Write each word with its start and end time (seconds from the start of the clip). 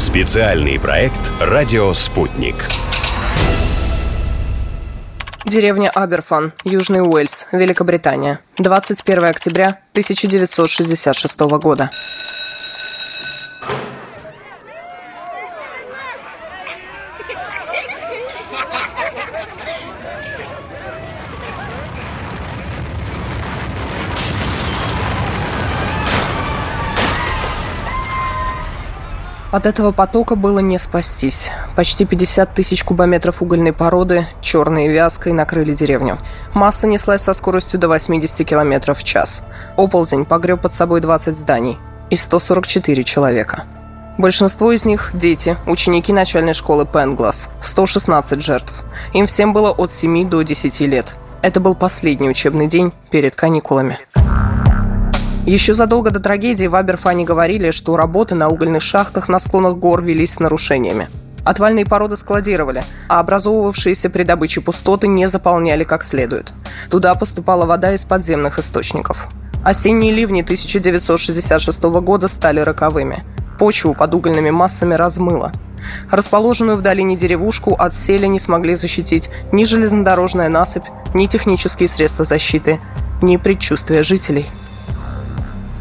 Специальный 0.00 0.80
проект 0.80 1.20
«Радио 1.40 1.92
Спутник». 1.92 2.54
Деревня 5.44 5.90
Аберфан, 5.90 6.54
Южный 6.64 7.02
Уэльс, 7.02 7.46
Великобритания. 7.52 8.40
21 8.56 9.24
октября 9.24 9.80
1966 9.92 11.40
года. 11.40 11.90
От 29.50 29.66
этого 29.66 29.90
потока 29.90 30.36
было 30.36 30.60
не 30.60 30.78
спастись. 30.78 31.50
Почти 31.74 32.04
50 32.04 32.54
тысяч 32.54 32.84
кубометров 32.84 33.42
угольной 33.42 33.72
породы, 33.72 34.26
черной 34.40 34.86
вязкой, 34.88 35.32
накрыли 35.32 35.74
деревню. 35.74 36.18
Масса 36.54 36.86
неслась 36.86 37.22
со 37.22 37.34
скоростью 37.34 37.80
до 37.80 37.88
80 37.88 38.46
км 38.46 38.94
в 38.94 39.02
час. 39.02 39.42
Оползень 39.76 40.24
погреб 40.24 40.60
под 40.60 40.72
собой 40.72 41.00
20 41.00 41.36
зданий 41.36 41.78
и 42.10 42.16
144 42.16 43.02
человека. 43.02 43.64
Большинство 44.18 44.70
из 44.70 44.84
них– 44.84 45.10
дети, 45.14 45.56
ученики 45.66 46.12
начальной 46.12 46.54
школы 46.54 46.86
Пенглас, 46.86 47.48
116 47.62 48.40
жертв. 48.40 48.84
Им 49.14 49.26
всем 49.26 49.52
было 49.52 49.70
от 49.70 49.90
7 49.90 50.28
до 50.28 50.42
10 50.42 50.80
лет. 50.80 51.14
Это 51.42 51.58
был 51.58 51.74
последний 51.74 52.28
учебный 52.28 52.66
день 52.66 52.92
перед 53.10 53.34
каникулами. 53.34 53.98
Еще 55.46 55.72
задолго 55.72 56.10
до 56.10 56.20
трагедии 56.20 56.66
в 56.66 56.74
Аберфане 56.74 57.24
говорили, 57.24 57.70
что 57.70 57.96
работы 57.96 58.34
на 58.34 58.48
угольных 58.48 58.82
шахтах 58.82 59.28
на 59.28 59.40
склонах 59.40 59.76
гор 59.76 60.02
велись 60.02 60.34
с 60.34 60.38
нарушениями. 60.38 61.08
Отвальные 61.44 61.86
породы 61.86 62.18
складировали, 62.18 62.84
а 63.08 63.20
образовывавшиеся 63.20 64.10
при 64.10 64.24
добыче 64.24 64.60
пустоты 64.60 65.06
не 65.06 65.28
заполняли 65.28 65.84
как 65.84 66.04
следует. 66.04 66.52
Туда 66.90 67.14
поступала 67.14 67.64
вода 67.64 67.94
из 67.94 68.04
подземных 68.04 68.58
источников. 68.58 69.28
Осенние 69.64 70.12
ливни 70.12 70.42
1966 70.42 71.82
года 71.82 72.28
стали 72.28 72.60
роковыми. 72.60 73.24
Почву 73.58 73.94
под 73.94 74.12
угольными 74.12 74.50
массами 74.50 74.92
размыло. 74.92 75.52
Расположенную 76.10 76.76
в 76.76 76.82
долине 76.82 77.16
деревушку 77.16 77.72
от 77.72 77.94
селя 77.94 78.26
не 78.26 78.38
смогли 78.38 78.74
защитить 78.74 79.30
ни 79.52 79.64
железнодорожная 79.64 80.50
насыпь, 80.50 80.84
ни 81.14 81.24
технические 81.24 81.88
средства 81.88 82.26
защиты, 82.26 82.78
ни 83.22 83.38
предчувствия 83.38 84.02
жителей– 84.02 84.46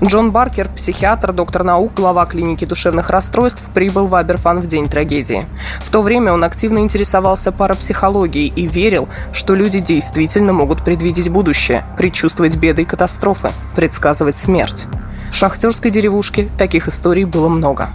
Джон 0.02 0.32
Баркер, 0.32 0.70
психиатр, 0.70 1.34
доктор 1.34 1.66
наук, 1.66 1.94
глава 1.94 2.26
клиники 2.26 2.64
душевных 2.64 3.10
расстройств, 3.10 3.62
прибыл 3.74 4.08
в 4.08 4.16
Аберфан 4.16 4.62
в 4.62 4.68
день 4.68 4.88
трагедии. 4.88 5.46
В 5.82 5.90
то 5.90 6.02
время 6.02 6.32
он 6.32 6.46
активно 6.46 6.80
интересовался 6.80 7.52
парапсихологией 7.52 8.48
и 8.48 8.66
верил, 8.66 9.10
что 9.34 9.56
люди 9.56 9.82
действительно 9.82 10.54
могут 10.54 10.86
предвидеть 10.86 11.30
будущее, 11.30 11.84
предчувствовать 11.98 12.56
беды 12.56 12.84
и 12.84 12.86
катастрофы, 12.86 13.52
предсказывать 13.76 14.38
смерть. 14.38 14.86
В 15.32 15.36
шахтерской 15.36 15.92
деревушке 15.92 16.48
таких 16.58 16.88
историй 16.88 17.26
было 17.26 17.50
много. 17.50 17.90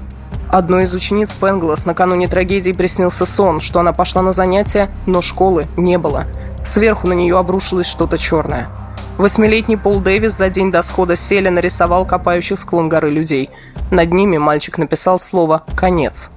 Одной 0.50 0.84
из 0.84 0.92
учениц 0.92 1.30
Пенглас 1.32 1.86
накануне 1.86 2.28
трагедии 2.28 2.72
приснился 2.72 3.25
сон, 3.25 3.62
что 3.62 3.80
она 3.80 3.94
пошла 3.94 4.20
на 4.20 4.34
занятия, 4.34 4.91
но 5.06 5.22
школы 5.22 5.64
не 5.78 5.97
было. 5.97 6.25
Сверху 6.66 7.08
на 7.08 7.14
нее 7.14 7.38
обрушилось 7.38 7.86
что-то 7.86 8.19
черное– 8.19 8.69
Восьмилетний 9.16 9.78
Пол 9.78 10.00
Дэвис 10.00 10.36
за 10.36 10.50
день 10.50 10.72
до 10.72 10.82
схода 10.82 11.14
селя 11.14 11.48
нарисовал 11.48 12.04
копающих 12.04 12.58
склон 12.58 12.88
горы 12.88 13.10
людей. 13.10 13.48
Над 13.92 14.12
ними 14.12 14.38
мальчик 14.38 14.76
написал 14.76 15.20
слово 15.20 15.62
«конец». 15.76 16.30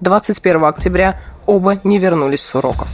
21 0.00 0.64
октября 0.64 1.20
оба 1.44 1.78
не 1.84 1.98
вернулись 1.98 2.40
с 2.40 2.54
уроков. 2.54 2.88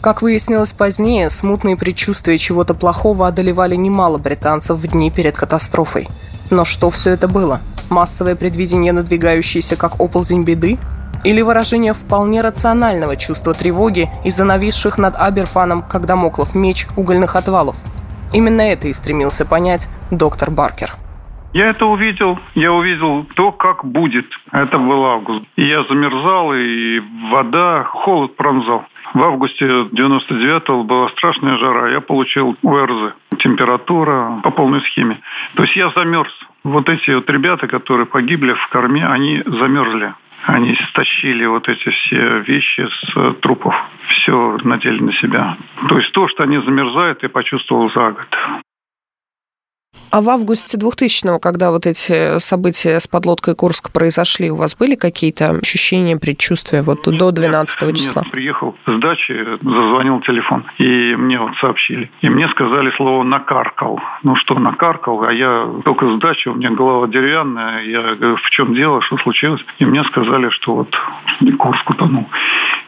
Как 0.00 0.22
выяснилось 0.22 0.72
позднее, 0.72 1.30
смутные 1.30 1.76
предчувствия 1.76 2.36
чего-то 2.36 2.74
плохого 2.74 3.28
одолевали 3.28 3.76
немало 3.76 4.18
британцев 4.18 4.76
в 4.76 4.86
дни 4.88 5.08
перед 5.12 5.36
катастрофой. 5.36 6.08
Но 6.50 6.64
что 6.64 6.90
все 6.90 7.10
это 7.10 7.28
было? 7.28 7.60
Массовое 7.90 8.34
предвидение, 8.34 8.92
надвигающееся 8.92 9.76
как 9.76 10.00
оползень 10.00 10.42
беды? 10.42 10.78
Или 11.22 11.42
выражение 11.42 11.94
вполне 11.94 12.42
рационального 12.42 13.16
чувства 13.16 13.54
тревоги 13.54 14.10
из-за 14.24 14.42
нависших 14.42 14.98
над 14.98 15.14
Аберфаном, 15.16 15.82
когда 15.82 16.16
моклов 16.16 16.56
меч, 16.56 16.88
угольных 16.96 17.36
отвалов– 17.36 17.76
Именно 18.34 18.62
это 18.62 18.88
и 18.88 18.92
стремился 18.92 19.48
понять 19.48 19.88
доктор 20.10 20.50
Баркер. 20.50 20.90
Я 21.52 21.70
это 21.70 21.86
увидел, 21.86 22.36
я 22.56 22.72
увидел 22.72 23.24
то, 23.36 23.52
как 23.52 23.84
будет. 23.84 24.26
Это 24.50 24.76
был 24.76 25.04
август. 25.04 25.44
И 25.54 25.64
я 25.64 25.84
замерзал, 25.84 26.52
и 26.52 27.00
вода, 27.30 27.84
холод 27.84 28.34
пронзал. 28.34 28.86
В 29.14 29.22
августе 29.22 29.64
99-го 29.64 30.82
была 30.82 31.08
страшная 31.10 31.56
жара. 31.58 31.92
Я 31.92 32.00
получил 32.00 32.56
ОРЗ. 32.64 33.14
Температура 33.38 34.40
по 34.42 34.50
полной 34.50 34.80
схеме. 34.80 35.20
То 35.54 35.62
есть 35.62 35.76
я 35.76 35.90
замерз. 35.90 36.32
Вот 36.64 36.88
эти 36.88 37.12
вот 37.12 37.30
ребята, 37.30 37.68
которые 37.68 38.06
погибли 38.06 38.54
в 38.54 38.68
корме, 38.70 39.06
они 39.06 39.40
замерзли. 39.46 40.14
Они 40.46 40.76
стащили 40.90 41.46
вот 41.46 41.68
эти 41.68 41.88
все 41.88 42.40
вещи 42.40 42.86
с 42.86 43.34
трупов. 43.40 43.74
Все 44.08 44.58
надели 44.62 45.00
на 45.00 45.12
себя. 45.14 45.56
То 45.88 45.98
есть 45.98 46.12
то, 46.12 46.28
что 46.28 46.42
они 46.42 46.58
замерзают, 46.58 47.22
я 47.22 47.28
почувствовал 47.28 47.90
за 47.90 48.10
год. 48.12 48.28
А 50.10 50.20
в 50.20 50.30
августе 50.30 50.78
2000-го, 50.78 51.40
когда 51.40 51.70
вот 51.72 51.86
эти 51.86 52.38
события 52.38 53.00
с 53.00 53.08
подлодкой 53.08 53.56
Курск 53.56 53.92
произошли, 53.92 54.50
у 54.50 54.56
вас 54.56 54.76
были 54.76 54.94
какие-то 54.94 55.58
ощущения, 55.60 56.16
предчувствия 56.16 56.82
вот 56.82 57.02
до 57.04 57.32
12 57.32 57.96
числа? 57.96 58.22
Нет, 58.22 58.32
приехал 58.32 58.76
с 58.86 59.00
дачи, 59.00 59.34
зазвонил 59.60 60.20
телефон, 60.20 60.64
и 60.78 61.16
мне 61.16 61.38
вот 61.40 61.56
сообщили. 61.60 62.10
И 62.20 62.28
мне 62.28 62.48
сказали 62.50 62.92
слово 62.96 63.24
«накаркал». 63.24 63.98
Ну 64.22 64.36
что, 64.36 64.54
накаркал? 64.58 65.24
А 65.24 65.32
я 65.32 65.68
только 65.84 66.06
с 66.16 66.20
дачи, 66.20 66.48
у 66.48 66.54
меня 66.54 66.70
голова 66.70 67.08
деревянная. 67.08 67.82
Я 67.82 68.14
говорю, 68.14 68.36
в 68.36 68.50
чем 68.50 68.74
дело, 68.74 69.02
что 69.02 69.16
случилось? 69.18 69.62
И 69.78 69.84
мне 69.84 70.04
сказали, 70.04 70.48
что 70.50 70.74
вот 70.74 70.94
Курск 71.58 71.90
утонул. 71.90 72.26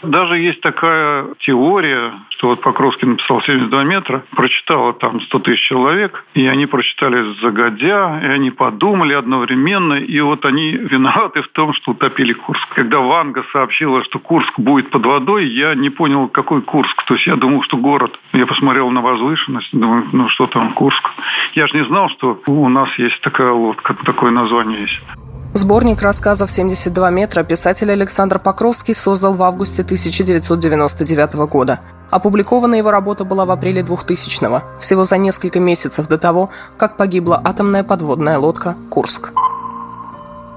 Даже 0.02 0.38
есть 0.38 0.60
такая 0.60 1.26
теория, 1.40 2.12
что 2.30 2.48
вот 2.48 2.60
Покровский 2.60 3.08
написал 3.08 3.40
72 3.42 3.84
метра, 3.84 4.24
прочитало 4.36 4.92
там 4.92 5.20
100 5.20 5.38
тысяч 5.40 5.66
человек, 5.68 6.24
и 6.34 6.46
они 6.46 6.66
прочитали 6.66 6.95
загодя, 7.40 8.20
и 8.22 8.26
они 8.26 8.50
подумали 8.50 9.14
одновременно, 9.14 9.94
и 9.94 10.20
вот 10.20 10.44
они 10.44 10.72
виноваты 10.72 11.42
в 11.42 11.48
том, 11.48 11.72
что 11.74 11.92
утопили 11.92 12.32
Курск. 12.32 12.68
Когда 12.74 12.98
Ванга 12.98 13.44
сообщила, 13.52 14.02
что 14.04 14.18
Курск 14.18 14.58
будет 14.58 14.90
под 14.90 15.04
водой, 15.04 15.46
я 15.46 15.74
не 15.74 15.90
понял, 15.90 16.28
какой 16.28 16.62
Курск. 16.62 17.04
То 17.04 17.14
есть 17.14 17.26
я 17.26 17.36
думал, 17.36 17.62
что 17.64 17.76
город. 17.76 18.18
Я 18.32 18.46
посмотрел 18.46 18.90
на 18.90 19.00
возвышенность, 19.00 19.68
думаю, 19.72 20.08
ну 20.12 20.28
что 20.28 20.46
там 20.46 20.72
Курск. 20.74 21.10
Я 21.54 21.66
же 21.66 21.76
не 21.76 21.84
знал, 21.86 22.08
что 22.10 22.40
у 22.46 22.68
нас 22.68 22.88
есть 22.98 23.20
такая 23.20 23.52
лодка, 23.52 23.94
такое 24.04 24.30
название 24.30 24.82
есть. 24.82 25.25
Сборник 25.56 26.02
рассказов 26.02 26.50
«72 26.50 27.10
метра» 27.10 27.42
писатель 27.42 27.90
Александр 27.90 28.38
Покровский 28.38 28.94
создал 28.94 29.32
в 29.32 29.42
августе 29.42 29.80
1999 29.80 31.32
года. 31.48 31.80
Опубликована 32.10 32.74
его 32.74 32.90
работа 32.90 33.24
была 33.24 33.46
в 33.46 33.50
апреле 33.50 33.80
2000-го, 33.80 34.62
всего 34.78 35.04
за 35.06 35.16
несколько 35.16 35.58
месяцев 35.58 36.08
до 36.08 36.18
того, 36.18 36.50
как 36.76 36.98
погибла 36.98 37.40
атомная 37.42 37.84
подводная 37.84 38.36
лодка 38.38 38.74
«Курск». 38.90 39.32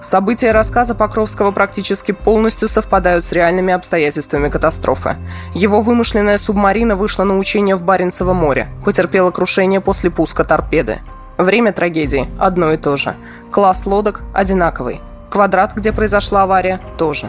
События 0.03 0.51
рассказа 0.51 0.95
Покровского 0.95 1.51
практически 1.51 2.11
полностью 2.11 2.67
совпадают 2.67 3.23
с 3.23 3.31
реальными 3.31 3.73
обстоятельствами 3.73 4.49
катастрофы. 4.49 5.15
Его 5.53 5.79
вымышленная 5.79 6.37
субмарина 6.37 6.97
вышла 6.97 7.23
на 7.23 7.37
учение 7.37 7.77
в 7.77 7.85
Баренцево 7.85 8.33
море, 8.33 8.67
потерпела 8.83 9.31
крушение 9.31 9.79
после 9.79 10.11
пуска 10.11 10.43
торпеды. 10.43 10.99
Время 11.39 11.71
трагедии 11.71 12.27
одно 12.37 12.73
и 12.73 12.77
то 12.77 12.97
же. 12.97 13.15
Класс 13.49 13.85
лодок 13.85 14.23
одинаковый. 14.35 14.99
Квадрат, 15.31 15.73
где 15.73 15.93
произошла 15.93 16.43
авария, 16.43 16.81
тоже. 16.97 17.27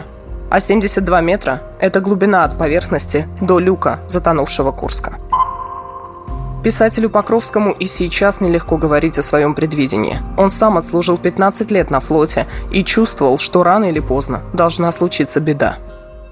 А 0.51 0.59
72 0.59 1.21
метра– 1.21 1.61
это 1.79 2.01
глубина 2.01 2.43
от 2.43 2.59
поверхности 2.59 3.25
до 3.39 3.57
люка 3.57 4.01
затонувшего 4.09 4.73
Курска. 4.73 5.13
Писателю 6.61 7.09
Покровскому 7.09 7.71
и 7.71 7.85
сейчас 7.85 8.41
нелегко 8.41 8.75
говорить 8.75 9.17
о 9.17 9.23
своем 9.23 9.55
предвидении. 9.55 10.17
Он 10.37 10.49
сам 10.49 10.77
отслужил 10.77 11.17
15 11.17 11.71
лет 11.71 11.89
на 11.89 12.01
флоте 12.01 12.47
и 12.69 12.83
чувствовал, 12.83 13.39
что 13.39 13.63
рано 13.63 13.85
или 13.85 14.01
поздно 14.01 14.41
должна 14.53 14.91
случиться 14.91 15.39
беда. 15.39 15.77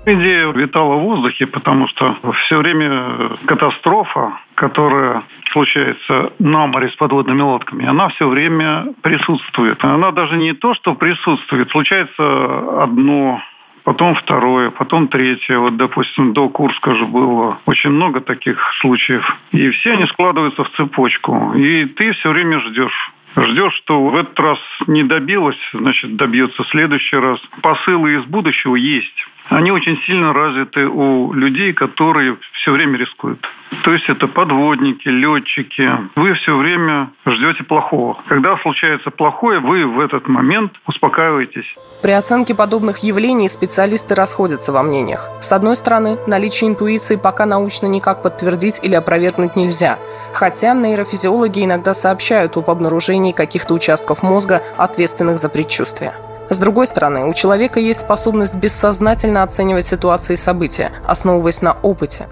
Идея 0.05 0.51
витала 0.51 0.95
в 0.95 1.03
воздухе, 1.03 1.47
потому 1.47 1.87
что 1.87 2.13
все 2.45 2.57
время 2.57 3.37
катастрофа, 3.47 4.33
которая 4.55 5.23
случается 5.51 6.33
на 6.39 6.67
море 6.67 6.89
с 6.89 6.95
подводными 6.95 7.41
лодками, 7.41 7.85
она 7.85 8.09
все 8.09 8.27
время 8.27 8.93
присутствует. 9.01 9.83
Она 9.83 10.11
даже 10.11 10.37
не 10.37 10.53
то, 10.53 10.73
что 10.75 10.95
присутствует, 10.95 11.69
случается 11.71 12.83
одно 12.83 13.41
потом 13.83 14.13
второе, 14.15 14.69
потом 14.69 15.07
третье. 15.07 15.57
Вот, 15.57 15.77
допустим, 15.77 16.33
до 16.33 16.49
Курска 16.49 16.95
же 16.95 17.05
было 17.05 17.57
очень 17.65 17.89
много 17.89 18.21
таких 18.21 18.57
случаев. 18.81 19.25
И 19.51 19.69
все 19.71 19.93
они 19.93 20.05
складываются 20.07 20.63
в 20.63 20.69
цепочку. 20.71 21.53
И 21.55 21.85
ты 21.85 22.11
все 22.13 22.29
время 22.29 22.59
ждешь. 22.59 23.11
Ждешь, 23.35 23.73
что 23.77 24.03
в 24.05 24.15
этот 24.15 24.39
раз 24.39 24.59
не 24.87 25.03
добилась, 25.03 25.59
значит, 25.73 26.15
добьется 26.15 26.63
в 26.63 26.67
следующий 26.69 27.15
раз. 27.15 27.39
Посылы 27.61 28.15
из 28.15 28.25
будущего 28.25 28.75
есть 28.75 29.25
они 29.49 29.71
очень 29.71 29.97
сильно 30.05 30.33
развиты 30.33 30.85
у 30.85 31.33
людей, 31.33 31.73
которые 31.73 32.37
все 32.53 32.71
время 32.71 32.97
рискуют. 32.97 33.39
То 33.83 33.93
есть 33.93 34.07
это 34.09 34.27
подводники, 34.27 35.07
летчики. 35.07 35.89
Вы 36.15 36.33
все 36.35 36.55
время 36.55 37.11
ждете 37.25 37.63
плохого. 37.63 38.17
Когда 38.27 38.57
случается 38.57 39.09
плохое, 39.09 39.59
вы 39.59 39.85
в 39.85 39.99
этот 39.99 40.27
момент 40.27 40.73
успокаиваетесь. 40.87 41.65
При 42.01 42.11
оценке 42.11 42.55
подобных 42.55 42.99
явлений 42.99 43.47
специалисты 43.47 44.15
расходятся 44.15 44.71
во 44.71 44.83
мнениях. 44.83 45.29
С 45.41 45.51
одной 45.51 45.75
стороны, 45.75 46.17
наличие 46.27 46.69
интуиции 46.69 47.15
пока 47.21 47.45
научно 47.45 47.87
никак 47.87 48.21
подтвердить 48.21 48.79
или 48.83 48.95
опровергнуть 48.95 49.55
нельзя. 49.55 49.97
Хотя 50.33 50.73
нейрофизиологи 50.73 51.63
иногда 51.65 51.93
сообщают 51.93 52.57
об 52.57 52.69
обнаружении 52.69 53.31
каких-то 53.31 53.73
участков 53.73 54.23
мозга, 54.23 54.61
ответственных 54.77 55.37
за 55.37 55.49
предчувствие. 55.49 56.13
С 56.49 56.57
другой 56.57 56.87
стороны, 56.87 57.25
у 57.25 57.33
человека 57.33 57.79
есть 57.79 58.01
способность 58.01 58.55
бессознательно 58.55 59.43
оценивать 59.43 59.85
ситуации 59.85 60.33
и 60.33 60.37
события, 60.37 60.91
основываясь 61.07 61.61
на 61.61 61.73
опыте. 61.83 62.25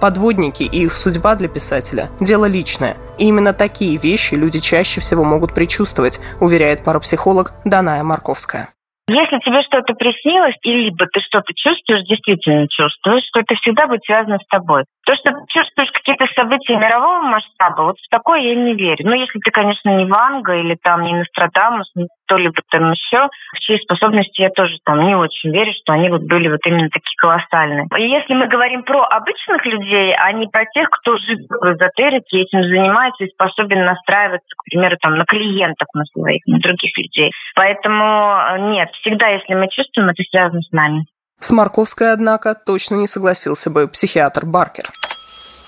Подводники 0.00 0.62
и 0.62 0.84
их 0.84 0.92
судьба 0.94 1.34
для 1.34 1.48
писателя– 1.48 2.08
дело 2.20 2.44
личное. 2.44 2.96
И 3.18 3.26
именно 3.26 3.52
такие 3.52 3.98
вещи 3.98 4.34
люди 4.34 4.60
чаще 4.60 5.00
всего 5.00 5.24
могут 5.24 5.54
предчувствовать, 5.54 6.20
уверяет 6.40 6.84
парапсихолог 6.84 7.52
Даная 7.64 8.04
Марковская. 8.04 8.68
Если 9.06 9.36
тебе 9.44 9.60
что-то 9.62 9.92
приснилось, 9.92 10.56
и 10.62 10.70
либо 10.70 11.04
ты 11.12 11.20
что-то 11.20 11.52
чувствуешь, 11.52 12.08
действительно 12.08 12.66
чувствуешь, 12.68 13.24
что 13.28 13.40
это 13.40 13.54
всегда 13.56 13.86
будет 13.86 14.00
связано 14.04 14.38
с 14.38 14.46
тобой. 14.48 14.84
То, 15.06 15.14
что 15.16 15.30
чувствуешь 15.48 15.90
какие-то 15.92 16.26
события 16.34 16.76
мирового 16.76 17.20
масштаба, 17.22 17.82
вот 17.82 17.96
в 17.98 18.08
такое 18.10 18.40
я 18.40 18.54
не 18.54 18.74
верю. 18.74 19.04
Ну, 19.06 19.14
если 19.14 19.38
ты, 19.38 19.50
конечно, 19.50 19.90
не 19.90 20.06
Ванга 20.06 20.54
или 20.54 20.76
там 20.82 21.02
не 21.02 21.14
Нострадамус, 21.14 21.90
не 21.94 22.06
кто-либо 22.26 22.54
там 22.70 22.92
еще, 22.92 23.28
в 23.54 23.60
чьи 23.60 23.78
способности 23.78 24.40
я 24.40 24.50
тоже 24.50 24.76
там 24.84 25.06
не 25.06 25.14
очень 25.14 25.50
верю, 25.50 25.72
что 25.72 25.92
они 25.92 26.08
вот 26.08 26.22
были 26.22 26.48
вот 26.48 26.60
именно 26.64 26.88
такие 26.88 27.16
колоссальные. 27.18 27.86
И 27.98 28.08
если 28.08 28.34
мы 28.34 28.46
говорим 28.48 28.82
про 28.82 29.04
обычных 29.04 29.64
людей, 29.66 30.14
а 30.16 30.32
не 30.32 30.46
про 30.46 30.64
тех, 30.66 30.88
кто 30.90 31.16
живет 31.18 31.48
в 31.50 31.72
эзотерике, 31.72 32.40
этим 32.40 32.62
занимается 32.62 33.24
и 33.24 33.30
способен 33.30 33.84
настраиваться, 33.84 34.48
к 34.56 34.64
примеру, 34.70 34.96
там, 35.00 35.16
на 35.16 35.24
клиентов, 35.24 35.88
на 35.94 36.04
своих, 36.04 36.40
на 36.46 36.58
других 36.60 36.96
людей. 36.96 37.30
Поэтому 37.54 38.04
э, 38.04 38.58
нет, 38.70 38.90
всегда, 39.00 39.28
если 39.28 39.54
мы 39.54 39.68
чувствуем, 39.68 40.08
это 40.08 40.22
связано 40.30 40.60
с 40.62 40.72
нами. 40.72 41.04
С 41.40 41.50
Марковской, 41.50 42.12
однако, 42.12 42.54
точно 42.54 42.96
не 42.96 43.08
согласился 43.08 43.70
бы 43.70 43.86
психиатр 43.88 44.46
Баркер. 44.46 44.90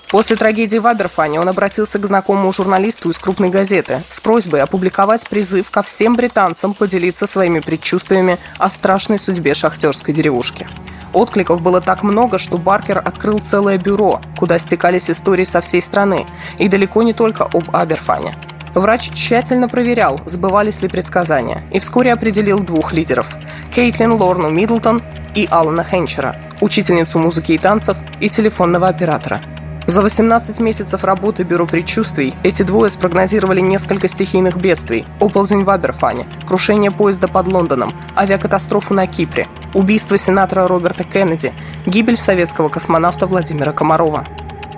После 0.09 0.37
трагедии 0.37 0.77
в 0.77 0.87
Аберфане 0.87 1.41
он 1.41 1.49
обратился 1.49 1.99
к 1.99 2.07
знакомому 2.07 2.53
журналисту 2.53 3.09
из 3.09 3.17
крупной 3.17 3.49
газеты 3.49 4.01
с 4.09 4.21
просьбой 4.21 4.61
опубликовать 4.61 5.27
призыв 5.27 5.69
ко 5.69 5.81
всем 5.81 6.15
британцам 6.15 6.73
поделиться 6.73 7.27
своими 7.27 7.59
предчувствиями 7.59 8.37
о 8.57 8.69
страшной 8.69 9.19
судьбе 9.19 9.53
шахтерской 9.53 10.13
деревушки. 10.13 10.65
Откликов 11.11 11.61
было 11.61 11.81
так 11.81 12.03
много, 12.03 12.37
что 12.37 12.57
Баркер 12.57 12.99
открыл 12.99 13.39
целое 13.39 13.77
бюро, 13.77 14.21
куда 14.37 14.59
стекались 14.59 15.09
истории 15.09 15.43
со 15.43 15.59
всей 15.59 15.81
страны, 15.81 16.25
и 16.57 16.69
далеко 16.69 17.03
не 17.03 17.13
только 17.13 17.43
об 17.43 17.75
Аберфане. 17.75 18.35
Врач 18.75 19.09
тщательно 19.13 19.67
проверял, 19.67 20.21
сбывались 20.25 20.81
ли 20.81 20.87
предсказания, 20.87 21.63
и 21.71 21.79
вскоре 21.79 22.13
определил 22.13 22.59
двух 22.59 22.93
лидеров– 22.93 23.27
Кейтлин 23.75 24.11
Лорну 24.11 24.49
Миддлтон 24.49 25.01
и 25.37 25.47
Алана 25.51 25.83
Хенчера, 25.83 26.35
учительницу 26.61 27.19
музыки 27.19 27.51
и 27.51 27.57
танцев 27.59 27.97
и 28.19 28.27
телефонного 28.27 28.87
оператора. 28.87 29.39
За 29.85 30.01
18 30.01 30.59
месяцев 30.59 31.03
работы 31.03 31.43
Бюро 31.43 31.67
предчувствий 31.67 32.33
эти 32.43 32.63
двое 32.63 32.89
спрогнозировали 32.89 33.61
несколько 33.61 34.07
стихийных 34.07 34.57
бедствий. 34.57 35.05
Оползень 35.19 35.63
в 35.63 35.69
Аберфане, 35.69 36.25
крушение 36.45 36.91
поезда 36.91 37.27
под 37.27 37.47
Лондоном, 37.47 37.93
авиакатастрофу 38.17 38.95
на 38.95 39.05
Кипре, 39.05 39.47
убийство 39.75 40.17
сенатора 40.17 40.67
Роберта 40.67 41.03
Кеннеди, 41.03 41.53
гибель 41.85 42.17
советского 42.17 42.69
космонавта 42.69 43.27
Владимира 43.27 43.71
Комарова. 43.71 44.25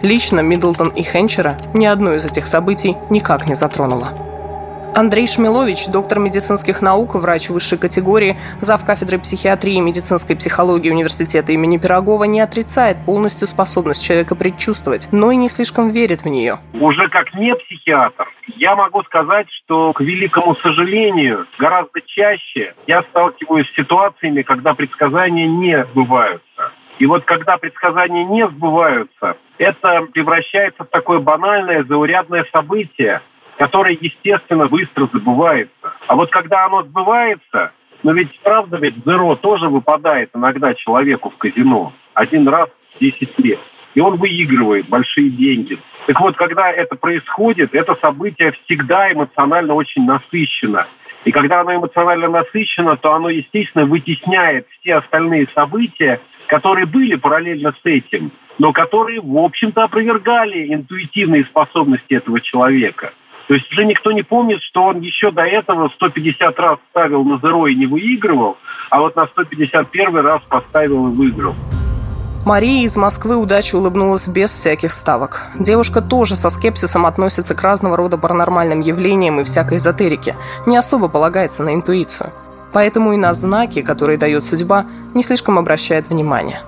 Лично 0.01 0.41
Миддлтон 0.41 0.89
и 0.89 1.03
Хенчера 1.03 1.57
ни 1.73 1.85
одно 1.85 2.13
из 2.13 2.25
этих 2.25 2.45
событий 2.45 2.97
никак 3.09 3.47
не 3.47 3.55
затронуло. 3.55 4.28
Андрей 5.00 5.28
Шмилович, 5.28 5.88
доктор 5.88 6.19
медицинских 6.19 6.81
наук, 6.81 7.16
врач 7.16 7.50
высшей 7.50 7.78
категории, 7.78 8.38
зав. 8.60 8.84
кафедры 8.86 9.18
психиатрии 9.18 9.75
и 9.75 9.80
медицинской 9.80 10.36
психологии 10.36 10.92
университета 10.92 11.54
имени 11.54 11.78
Пирогова, 11.78 12.25
не 12.25 12.42
отрицает 12.42 12.98
полностью 13.06 13.48
способность 13.48 14.04
человека 14.04 14.36
предчувствовать, 14.36 15.07
но 15.13 15.31
и 15.31 15.38
не 15.38 15.48
слишком 15.48 15.90
верит 15.90 16.24
в 16.24 16.25
нее. 16.25 16.57
Уже 16.74 17.07
как 17.07 17.34
не 17.34 17.56
психиатр, 17.56 18.28
я 18.57 18.75
могу 18.75 19.01
сказать, 19.04 19.48
что, 19.63 19.94
к 19.94 20.01
великому 20.01 20.57
сожалению, 20.57 21.48
гораздо 21.57 22.01
чаще 22.01 22.74
я 22.86 23.04
сталкиваюсь 23.04 23.69
с 23.69 23.75
ситуациями, 23.78 24.42
когда 24.42 24.74
предсказания 24.74 25.48
не 25.48 25.81
сбываются. 25.94 26.74
И 26.98 27.06
вот 27.06 27.24
когда 27.24 27.56
предсказания 27.56 28.25
не 28.25 28.46
сбываются, 28.50 29.38
это 29.60 30.01
превращается 30.12 30.84
в 30.84 30.88
такое 30.88 31.19
банальное, 31.19 31.86
заурядное 31.86 32.46
событие, 32.51 33.22
которое, 33.59 33.97
естественно, 34.00 34.67
быстро 34.67 35.09
забывается. 35.11 35.94
А 36.07 36.15
вот 36.15 36.31
когда 36.31 36.65
оно 36.65 36.83
сбывается, 36.83 37.73
но 38.03 38.13
ведь 38.13 38.39
правда 38.39 38.77
ведь 38.77 38.95
зеро 39.06 39.35
тоже 39.35 39.67
выпадает 39.67 40.29
иногда 40.33 40.73
человеку 40.73 41.29
в 41.29 41.38
казино. 41.38 41.91
Один 42.13 42.47
раз 42.47 42.69
в 42.95 43.00
10 43.01 43.38
лет. 43.39 43.59
И 43.95 44.00
он 44.00 44.15
выигрывает 44.15 44.88
большие 44.88 45.29
деньги. 45.29 45.77
Так 46.07 46.21
вот, 46.21 46.38
когда 46.38 46.71
это 46.71 46.95
происходит, 46.95 47.75
это 47.75 47.95
событие 47.95 48.53
всегда 48.63 49.11
эмоционально 49.11 49.73
очень 49.73 50.05
насыщено. 50.05 50.88
И 51.25 51.31
когда 51.31 51.59
оно 51.59 51.75
эмоционально 51.75 52.29
насыщено, 52.29 52.95
то 52.95 53.13
оно, 53.13 53.27
естественно, 53.27 53.85
вытесняет 53.85 54.67
все 54.79 54.95
остальные 54.95 55.50
события, 55.53 56.21
которые 56.47 56.85
были 56.85 57.15
параллельно 57.15 57.73
с 57.73 57.85
этим, 57.85 58.31
но 58.57 58.71
которые, 58.71 59.19
в 59.19 59.38
общем-то, 59.38 59.83
опровергали 59.83 60.73
интуитивные 60.73 61.44
способности 61.44 62.13
этого 62.13 62.39
человека. 62.39 63.12
То 63.50 63.56
есть 63.56 63.72
уже 63.72 63.84
никто 63.84 64.12
не 64.12 64.22
помнит, 64.22 64.62
что 64.62 64.84
он 64.84 65.00
еще 65.00 65.31
до 65.31 65.42
этого 65.42 65.90
150 65.96 66.60
раз 66.60 66.78
ставил 66.92 67.24
на 67.24 67.40
зеро 67.40 67.66
и 67.66 67.74
не 67.74 67.88
выигрывал, 67.88 68.57
а 68.92 69.00
вот 69.00 69.16
на 69.16 69.25
151 69.25 70.18
раз 70.18 70.44
поставил 70.48 71.07
и 71.07 71.16
выиграл. 71.16 71.56
Мария 72.46 72.86
из 72.86 72.96
Москвы 72.96 73.36
удачи 73.38 73.75
улыбнулась 73.75 74.28
без 74.28 74.54
всяких 74.54 74.94
ставок. 74.94 75.48
Девушка 75.60 76.00
тоже 76.00 76.36
со 76.36 76.51
скепсисом 76.51 77.07
относится 77.07 77.56
к 77.56 77.63
разного 77.63 77.98
рода 77.98 78.19
паранормальным 78.19 78.81
явлениям 78.81 79.40
и 79.40 79.44
всякой 79.44 79.80
эзотерике, 79.80 80.36
не 80.68 80.78
особо 80.78 81.10
полагается 81.10 81.63
на 81.63 81.74
интуицию. 81.74 82.30
Поэтому 82.72 83.13
и 83.13 83.18
на 83.18 83.34
знаки, 83.34 83.81
которые 83.81 84.19
дает 84.19 84.44
судьба, 84.44 84.86
не 85.16 85.24
слишком 85.24 85.57
обращает 85.57 86.07
внимание. 86.07 86.62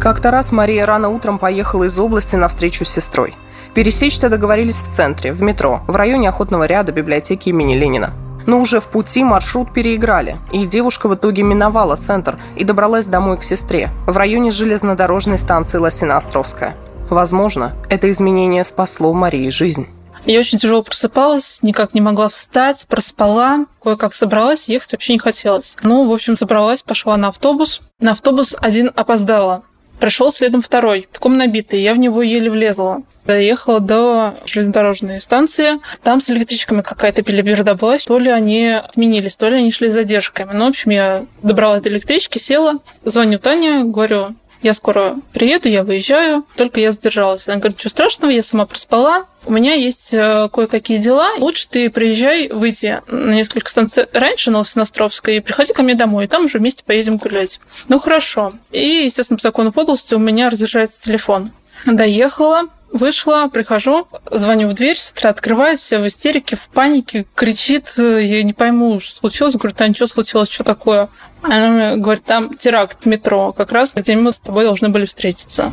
Как-то 0.00 0.32
раз 0.32 0.50
Мария 0.50 0.84
рано 0.84 1.10
утром 1.10 1.38
поехала 1.38 1.84
из 1.84 1.96
области 1.96 2.34
на 2.34 2.48
встречу 2.48 2.84
с 2.84 2.88
сестрой. 2.88 3.36
Пересечься 3.74 4.28
договорились 4.28 4.82
в 4.82 4.94
центре, 4.94 5.32
в 5.32 5.42
метро, 5.42 5.82
в 5.88 5.96
районе 5.96 6.28
охотного 6.28 6.64
ряда 6.64 6.92
библиотеки 6.92 7.48
имени 7.48 7.74
Ленина. 7.74 8.12
Но 8.46 8.60
уже 8.60 8.78
в 8.78 8.86
пути 8.86 9.24
маршрут 9.24 9.72
переиграли, 9.72 10.36
и 10.52 10.64
девушка 10.64 11.08
в 11.08 11.14
итоге 11.14 11.42
миновала 11.42 11.96
центр 11.96 12.38
и 12.56 12.62
добралась 12.62 13.06
домой 13.06 13.36
к 13.36 13.42
сестре, 13.42 13.90
в 14.06 14.16
районе 14.16 14.52
железнодорожной 14.52 15.38
станции 15.38 15.78
Лосино-Островская. 15.78 16.74
Возможно, 17.10 17.72
это 17.90 18.10
изменение 18.12 18.62
спасло 18.64 19.12
Марии 19.12 19.48
жизнь. 19.48 19.88
Я 20.24 20.38
очень 20.38 20.58
тяжело 20.58 20.82
просыпалась, 20.82 21.58
никак 21.62 21.94
не 21.94 22.00
могла 22.00 22.28
встать, 22.28 22.86
проспала, 22.88 23.66
кое-как 23.82 24.14
собралась, 24.14 24.68
ехать 24.68 24.92
вообще 24.92 25.14
не 25.14 25.18
хотелось. 25.18 25.76
Ну, 25.82 26.08
в 26.08 26.12
общем, 26.12 26.36
собралась, 26.36 26.82
пошла 26.82 27.16
на 27.16 27.28
автобус. 27.28 27.80
На 27.98 28.12
автобус 28.12 28.56
один 28.58 28.90
опоздала. 28.94 29.64
Пришел 30.00 30.32
следом 30.32 30.60
второй, 30.60 31.08
таком 31.10 31.36
набитый, 31.36 31.80
я 31.80 31.94
в 31.94 31.98
него 31.98 32.22
еле 32.22 32.50
влезла. 32.50 33.02
Доехала 33.24 33.80
до 33.80 34.34
железнодорожной 34.44 35.22
станции, 35.22 35.80
там 36.02 36.20
с 36.20 36.30
электричками 36.30 36.82
какая-то 36.82 37.22
пелеберда 37.22 37.74
была, 37.74 37.96
то 37.98 38.18
ли 38.18 38.30
они 38.30 38.68
отменились, 38.68 39.36
то 39.36 39.48
ли 39.48 39.56
они 39.56 39.72
шли 39.72 39.90
с 39.90 39.94
задержками. 39.94 40.50
Ну, 40.52 40.66
в 40.66 40.68
общем, 40.68 40.90
я 40.90 41.24
добралась 41.42 41.82
до 41.82 41.88
электрички, 41.88 42.38
села, 42.38 42.80
звоню 43.04 43.38
Тане, 43.38 43.84
говорю, 43.84 44.34
я 44.64 44.74
скоро 44.74 45.16
приеду, 45.32 45.68
я 45.68 45.84
выезжаю, 45.84 46.44
только 46.56 46.80
я 46.80 46.90
задержалась. 46.90 47.46
Она 47.46 47.58
говорит, 47.58 47.78
ничего 47.78 47.90
страшного, 47.90 48.30
я 48.30 48.42
сама 48.42 48.66
проспала, 48.66 49.26
у 49.44 49.52
меня 49.52 49.74
есть 49.74 50.14
э, 50.14 50.48
кое-какие 50.50 50.98
дела. 50.98 51.32
Лучше 51.38 51.68
ты 51.68 51.90
приезжай, 51.90 52.48
выйди 52.48 53.00
на 53.06 53.34
несколько 53.34 53.70
станций 53.70 54.06
раньше 54.12 54.50
на 54.50 54.60
Лосиностровской 54.60 55.36
и 55.36 55.40
приходи 55.40 55.72
ко 55.74 55.82
мне 55.82 55.94
домой, 55.94 56.24
и 56.24 56.28
там 56.28 56.46
уже 56.46 56.58
вместе 56.58 56.82
поедем 56.82 57.18
гулять. 57.18 57.60
Ну, 57.88 57.98
хорошо. 57.98 58.54
И, 58.70 59.04
естественно, 59.04 59.36
по 59.36 59.42
закону 59.42 59.70
подлости 59.70 60.14
у 60.14 60.18
меня 60.18 60.48
разряжается 60.48 61.00
телефон. 61.00 61.52
Доехала, 61.84 62.62
вышла, 62.94 63.48
прихожу, 63.52 64.06
звоню 64.30 64.68
в 64.68 64.72
дверь, 64.72 64.96
сестра 64.96 65.30
открывает, 65.30 65.80
вся 65.80 65.98
в 65.98 66.08
истерике, 66.08 66.56
в 66.56 66.68
панике, 66.68 67.26
кричит, 67.34 67.92
я 67.98 68.42
не 68.42 68.54
пойму, 68.54 69.00
что 69.00 69.18
случилось. 69.18 69.56
Говорю, 69.56 69.74
Таня, 69.74 69.94
что 69.94 70.06
случилось, 70.06 70.48
что 70.48 70.64
такое? 70.64 71.08
Она 71.42 71.68
мне 71.68 71.96
говорит, 71.96 72.24
там 72.24 72.56
теракт 72.56 73.04
в 73.04 73.06
метро, 73.06 73.52
как 73.52 73.72
раз 73.72 73.92
где 73.94 74.16
мы 74.16 74.32
с 74.32 74.38
тобой 74.38 74.64
должны 74.64 74.88
были 74.88 75.04
встретиться. 75.04 75.72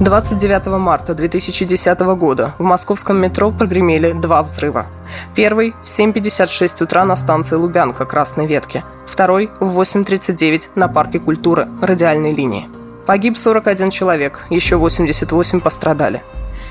29 0.00 0.66
марта 0.78 1.14
2010 1.14 2.00
года 2.18 2.54
в 2.58 2.62
московском 2.62 3.16
метро 3.16 3.50
прогремели 3.50 4.12
два 4.12 4.42
взрыва. 4.42 4.86
Первый 5.34 5.72
в 5.82 5.86
7.56 5.86 6.84
утра 6.84 7.04
на 7.06 7.16
станции 7.16 7.56
Лубянка 7.56 8.04
Красной 8.04 8.46
Ветки. 8.46 8.84
Второй 9.06 9.50
в 9.58 9.80
8.39 9.80 10.68
на 10.74 10.88
Парке 10.88 11.18
культуры 11.18 11.66
радиальной 11.80 12.34
линии. 12.34 12.75
Погиб 13.06 13.38
41 13.38 13.90
человек, 13.90 14.46
еще 14.50 14.76
88 14.76 15.60
пострадали. 15.60 16.22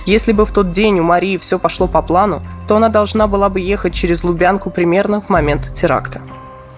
Если 0.06 0.34
бы 0.34 0.46
в 0.46 0.52
тот 0.52 0.70
день 0.70 1.00
у 1.00 1.04
Марии 1.04 1.38
все 1.38 1.58
пошло 1.58 1.88
по 1.88 2.02
плану, 2.02 2.44
то 2.68 2.76
она 2.76 2.90
должна 2.90 3.28
была 3.28 3.50
бы 3.50 3.62
ехать 3.62 3.94
через 3.94 4.24
Лубянку 4.24 4.70
примерно 4.70 5.22
в 5.22 5.30
момент 5.30 5.74
теракта. 5.74 6.22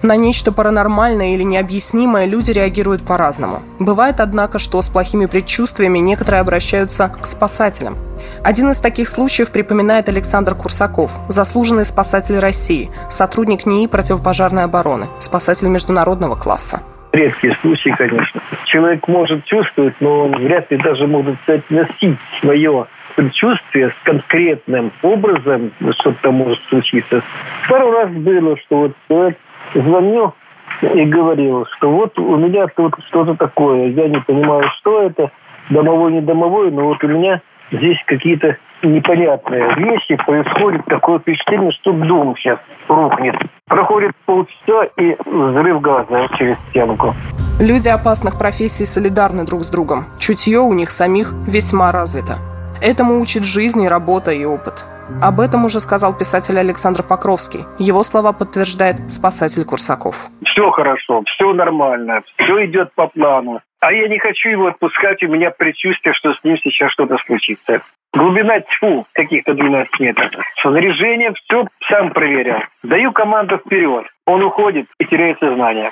На 0.03 0.15
нечто 0.15 0.51
паранормальное 0.51 1.33
или 1.33 1.41
необъяснимое 1.41 2.25
люди 2.25 2.51
реагируют 2.51 3.03
по-разному. 3.03 3.63
Бывает, 3.79 4.19
однако, 4.19 4.59
что 4.59 4.79
с 4.79 4.89
плохими 4.89 5.25
предчувствиями 5.25 5.97
некоторые 5.97 6.41
обращаются 6.41 7.09
к 7.09 7.25
спасателям. 7.25 7.97
Один 8.43 8.69
из 8.69 8.77
таких 8.77 9.09
случаев 9.09 9.49
припоминает 9.49 10.07
Александр 10.07 10.53
Курсаков, 10.53 11.11
заслуженный 11.29 11.85
спасатель 11.85 12.37
России, 12.37 12.91
сотрудник 13.09 13.65
НИИ 13.65 13.87
противопожарной 13.87 14.65
обороны, 14.65 15.07
спасатель 15.19 15.67
международного 15.67 16.35
класса. 16.35 16.81
Редкие 17.17 17.57
случаи, 17.61 17.89
конечно. 17.97 18.39
Человек 18.65 19.07
может 19.07 19.43
чувствовать, 19.45 19.95
но 19.99 20.25
он 20.25 20.35
вряд 20.35 20.69
ли 20.69 20.77
даже 20.77 21.07
может 21.07 21.35
соотносить 21.47 22.19
свое 22.39 22.85
предчувствие 23.15 23.89
с 23.89 24.03
конкретным 24.03 24.91
образом, 25.01 25.71
что-то 25.99 26.31
может 26.31 26.59
случиться. 26.69 27.23
Пару 27.67 27.89
раз 27.91 28.11
было, 28.11 28.55
что 28.57 28.77
вот 28.77 28.91
человек 29.07 29.37
звонил 29.73 30.35
и 30.83 31.05
говорил, 31.05 31.65
что 31.77 31.89
вот 31.89 32.19
у 32.19 32.35
меня 32.35 32.67
тут 32.67 32.93
что-то 33.07 33.33
такое, 33.33 33.87
я 33.87 34.07
не 34.09 34.19
понимаю, 34.19 34.69
что 34.77 35.01
это, 35.01 35.31
домовой, 35.71 36.11
не 36.11 36.21
домовой, 36.21 36.69
но 36.69 36.83
вот 36.83 37.03
у 37.03 37.07
меня 37.07 37.41
здесь 37.71 37.97
какие-то 38.05 38.57
непонятные 38.83 39.75
вещи 39.75 40.15
происходит, 40.25 40.85
такое 40.85 41.19
впечатление, 41.19 41.71
что 41.73 41.91
дом 41.91 42.35
сейчас 42.37 42.59
рухнет. 42.87 43.35
Проходит 43.67 44.11
полчаса 44.25 44.85
и 44.97 45.15
взрыв 45.25 45.81
газа 45.81 46.27
через 46.37 46.57
стенку. 46.69 47.13
Люди 47.59 47.89
опасных 47.89 48.37
профессий 48.37 48.85
солидарны 48.85 49.45
друг 49.45 49.63
с 49.63 49.69
другом. 49.69 50.05
Чутье 50.19 50.59
у 50.59 50.73
них 50.73 50.89
самих 50.89 51.33
весьма 51.47 51.91
развито. 51.91 52.37
Этому 52.81 53.19
учит 53.19 53.43
жизнь 53.43 53.81
и 53.83 53.87
работа 53.87 54.31
и 54.31 54.45
опыт. 54.45 54.85
Об 55.21 55.39
этом 55.39 55.65
уже 55.65 55.79
сказал 55.79 56.17
писатель 56.17 56.57
Александр 56.57 57.03
Покровский. 57.03 57.65
Его 57.79 58.03
слова 58.03 58.33
подтверждает 58.33 59.11
спасатель 59.11 59.65
Курсаков. 59.65 60.27
Все 60.45 60.69
хорошо, 60.71 61.23
все 61.25 61.53
нормально, 61.53 62.21
все 62.37 62.65
идет 62.65 62.93
по 62.93 63.07
плану. 63.07 63.61
А 63.79 63.93
я 63.93 64.07
не 64.07 64.17
хочу 64.19 64.49
его 64.49 64.67
отпускать, 64.67 65.21
у 65.23 65.27
меня 65.27 65.51
предчувствие, 65.51 66.13
что 66.13 66.33
с 66.33 66.43
ним 66.43 66.57
сейчас 66.63 66.91
что-то 66.91 67.17
случится. 67.25 67.81
Глубина 68.13 68.59
тьфу 68.61 69.05
каких-то 69.13 69.53
12 69.53 69.99
метров. 69.99 70.31
Снаряжение 70.61 71.33
все 71.33 71.67
сам 71.87 72.11
проверял. 72.11 72.61
Даю 72.83 73.11
команду 73.11 73.57
вперед. 73.57 74.05
Он 74.25 74.43
уходит 74.43 74.87
и 74.99 75.05
теряет 75.05 75.37
сознание. 75.39 75.91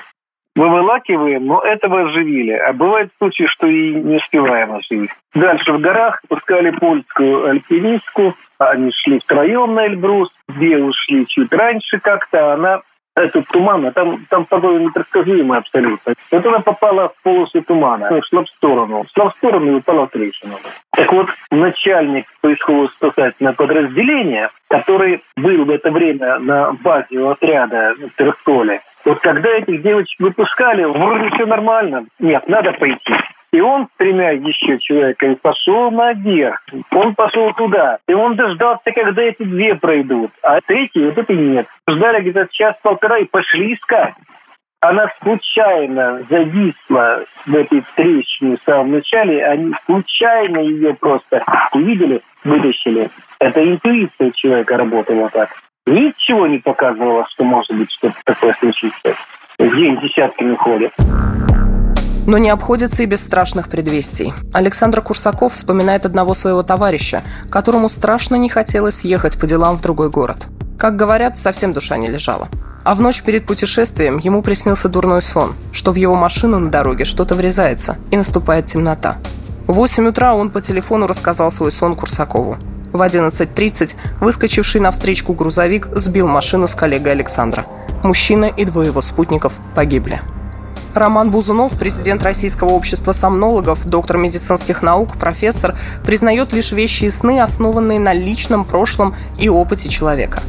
Мы 0.56 0.70
вылакиваем, 0.70 1.46
но 1.46 1.60
этого 1.60 2.08
оживили. 2.08 2.52
А 2.52 2.72
бывает 2.72 3.10
случаи, 3.18 3.44
что 3.46 3.66
и 3.66 3.94
не 3.94 4.16
успеваем 4.16 4.72
оживить. 4.72 5.10
Дальше 5.34 5.70
в 5.70 5.80
горах 5.80 6.22
пускали 6.28 6.70
польскую 6.70 7.50
альпинистку. 7.50 8.34
Они 8.58 8.90
шли 8.92 9.20
втроем 9.20 9.74
на 9.74 9.86
Эльбрус. 9.86 10.30
Две 10.48 10.82
ушли 10.82 11.26
чуть 11.28 11.52
раньше 11.52 11.98
как-то. 12.00 12.54
Она 12.54 12.82
этот 13.16 13.46
туман, 13.48 13.86
а 13.86 13.92
там, 13.92 14.26
там 14.28 14.44
погода 14.44 14.78
непредсказуемая 14.78 15.60
абсолютно. 15.60 16.14
Вот 16.30 16.46
она 16.46 16.60
попала 16.60 17.08
в 17.08 17.22
полосу 17.22 17.62
тумана, 17.62 18.08
ну, 18.10 18.20
шла 18.22 18.44
в 18.44 18.48
сторону. 18.50 19.06
Шла 19.14 19.30
в 19.30 19.36
сторону 19.36 19.72
и 19.72 19.74
упала 19.76 20.06
в 20.06 20.10
трещину. 20.10 20.58
Так 20.92 21.10
вот, 21.12 21.28
начальник 21.50 22.26
поисково-спасательного 22.42 23.54
подразделения, 23.54 24.50
который 24.68 25.22
был 25.36 25.64
в 25.64 25.70
это 25.70 25.90
время 25.90 26.38
на 26.40 26.72
базе 26.72 27.26
отряда 27.26 27.94
в 27.98 28.16
Терсполе, 28.18 28.82
вот 29.06 29.20
когда 29.20 29.50
этих 29.50 29.82
девочек 29.82 30.18
выпускали, 30.18 30.84
вроде 30.84 31.30
все 31.30 31.46
нормально. 31.46 32.06
Нет, 32.18 32.46
надо 32.48 32.72
пойти. 32.72 33.14
И 33.52 33.60
он 33.60 33.88
тремя 33.96 34.32
еще 34.32 34.78
человеками 34.78 35.34
пошел 35.34 35.90
наверх. 35.90 36.60
Он 36.90 37.14
пошел 37.14 37.52
туда. 37.54 37.98
И 38.08 38.12
он 38.12 38.36
дождался, 38.36 38.90
когда 38.92 39.22
эти 39.22 39.42
две 39.42 39.74
пройдут. 39.76 40.30
А 40.42 40.60
третий 40.60 41.04
вот 41.04 41.16
это 41.16 41.32
нет. 41.32 41.66
Ждали 41.88 42.22
где-то 42.22 42.48
час-полтора 42.50 43.18
и 43.18 43.24
пошли 43.24 43.74
искать. 43.74 44.14
Она 44.80 45.10
случайно 45.22 46.22
зависла 46.28 47.24
в 47.46 47.54
этой 47.54 47.82
трещине 47.96 48.56
в 48.56 48.62
самом 48.62 48.92
начале. 48.92 49.44
Они 49.44 49.72
случайно 49.86 50.58
ее 50.58 50.94
просто 50.94 51.42
увидели, 51.72 52.20
вытащили. 52.44 53.10
Это 53.40 53.64
интуиция 53.64 54.30
человека 54.32 54.76
работала 54.76 55.30
так. 55.30 55.50
Ничего 55.86 56.46
не 56.46 56.58
показывало, 56.58 57.26
что 57.30 57.44
может 57.44 57.74
быть 57.76 57.90
что-то 57.92 58.16
такое 58.24 58.54
случится. 58.60 59.16
День 59.58 59.98
десятками 60.00 60.54
ходят. 60.56 60.92
Но 62.26 62.38
не 62.38 62.50
обходится 62.50 63.04
и 63.04 63.06
без 63.06 63.22
страшных 63.22 63.68
предвестий. 63.68 64.34
Александр 64.52 65.00
Курсаков 65.00 65.54
вспоминает 65.54 66.04
одного 66.04 66.34
своего 66.34 66.62
товарища, 66.64 67.22
которому 67.50 67.88
страшно 67.88 68.34
не 68.34 68.48
хотелось 68.48 69.04
ехать 69.04 69.38
по 69.38 69.46
делам 69.46 69.78
в 69.78 69.80
другой 69.80 70.10
город. 70.10 70.46
Как 70.76 70.96
говорят, 70.96 71.38
совсем 71.38 71.72
душа 71.72 71.96
не 71.96 72.08
лежала. 72.08 72.48
А 72.84 72.94
в 72.94 73.00
ночь 73.00 73.22
перед 73.22 73.46
путешествием 73.46 74.18
ему 74.18 74.42
приснился 74.42 74.88
дурной 74.88 75.22
сон, 75.22 75.54
что 75.72 75.92
в 75.92 75.94
его 75.94 76.14
машину 76.14 76.58
на 76.58 76.70
дороге 76.70 77.04
что-то 77.04 77.34
врезается, 77.34 77.96
и 78.10 78.16
наступает 78.16 78.66
темнота. 78.66 79.16
В 79.66 79.72
8 79.72 80.06
утра 80.08 80.34
он 80.34 80.50
по 80.50 80.60
телефону 80.60 81.06
рассказал 81.06 81.50
свой 81.50 81.72
сон 81.72 81.96
Курсакову. 81.96 82.56
В 82.92 83.00
11.30 83.02 83.94
выскочивший 84.20 84.80
на 84.80 84.90
встречку 84.90 85.32
грузовик 85.32 85.88
сбил 85.92 86.28
машину 86.28 86.68
с 86.68 86.74
коллегой 86.74 87.12
Александра. 87.12 87.66
Мужчина 88.02 88.44
и 88.44 88.64
двое 88.64 88.88
его 88.88 89.02
спутников 89.02 89.54
погибли. 89.74 90.20
Роман 90.96 91.30
Бузунов, 91.30 91.78
президент 91.78 92.22
Российского 92.22 92.70
общества 92.70 93.12
сомнологов, 93.12 93.86
доктор 93.86 94.16
медицинских 94.16 94.82
наук, 94.82 95.18
профессор, 95.18 95.76
признает 96.04 96.52
лишь 96.52 96.72
вещи 96.72 97.04
и 97.04 97.10
сны, 97.10 97.40
основанные 97.40 98.00
на 98.00 98.14
личном 98.14 98.64
прошлом 98.64 99.14
и 99.38 99.48
опыте 99.48 99.88
человека. 99.88 100.40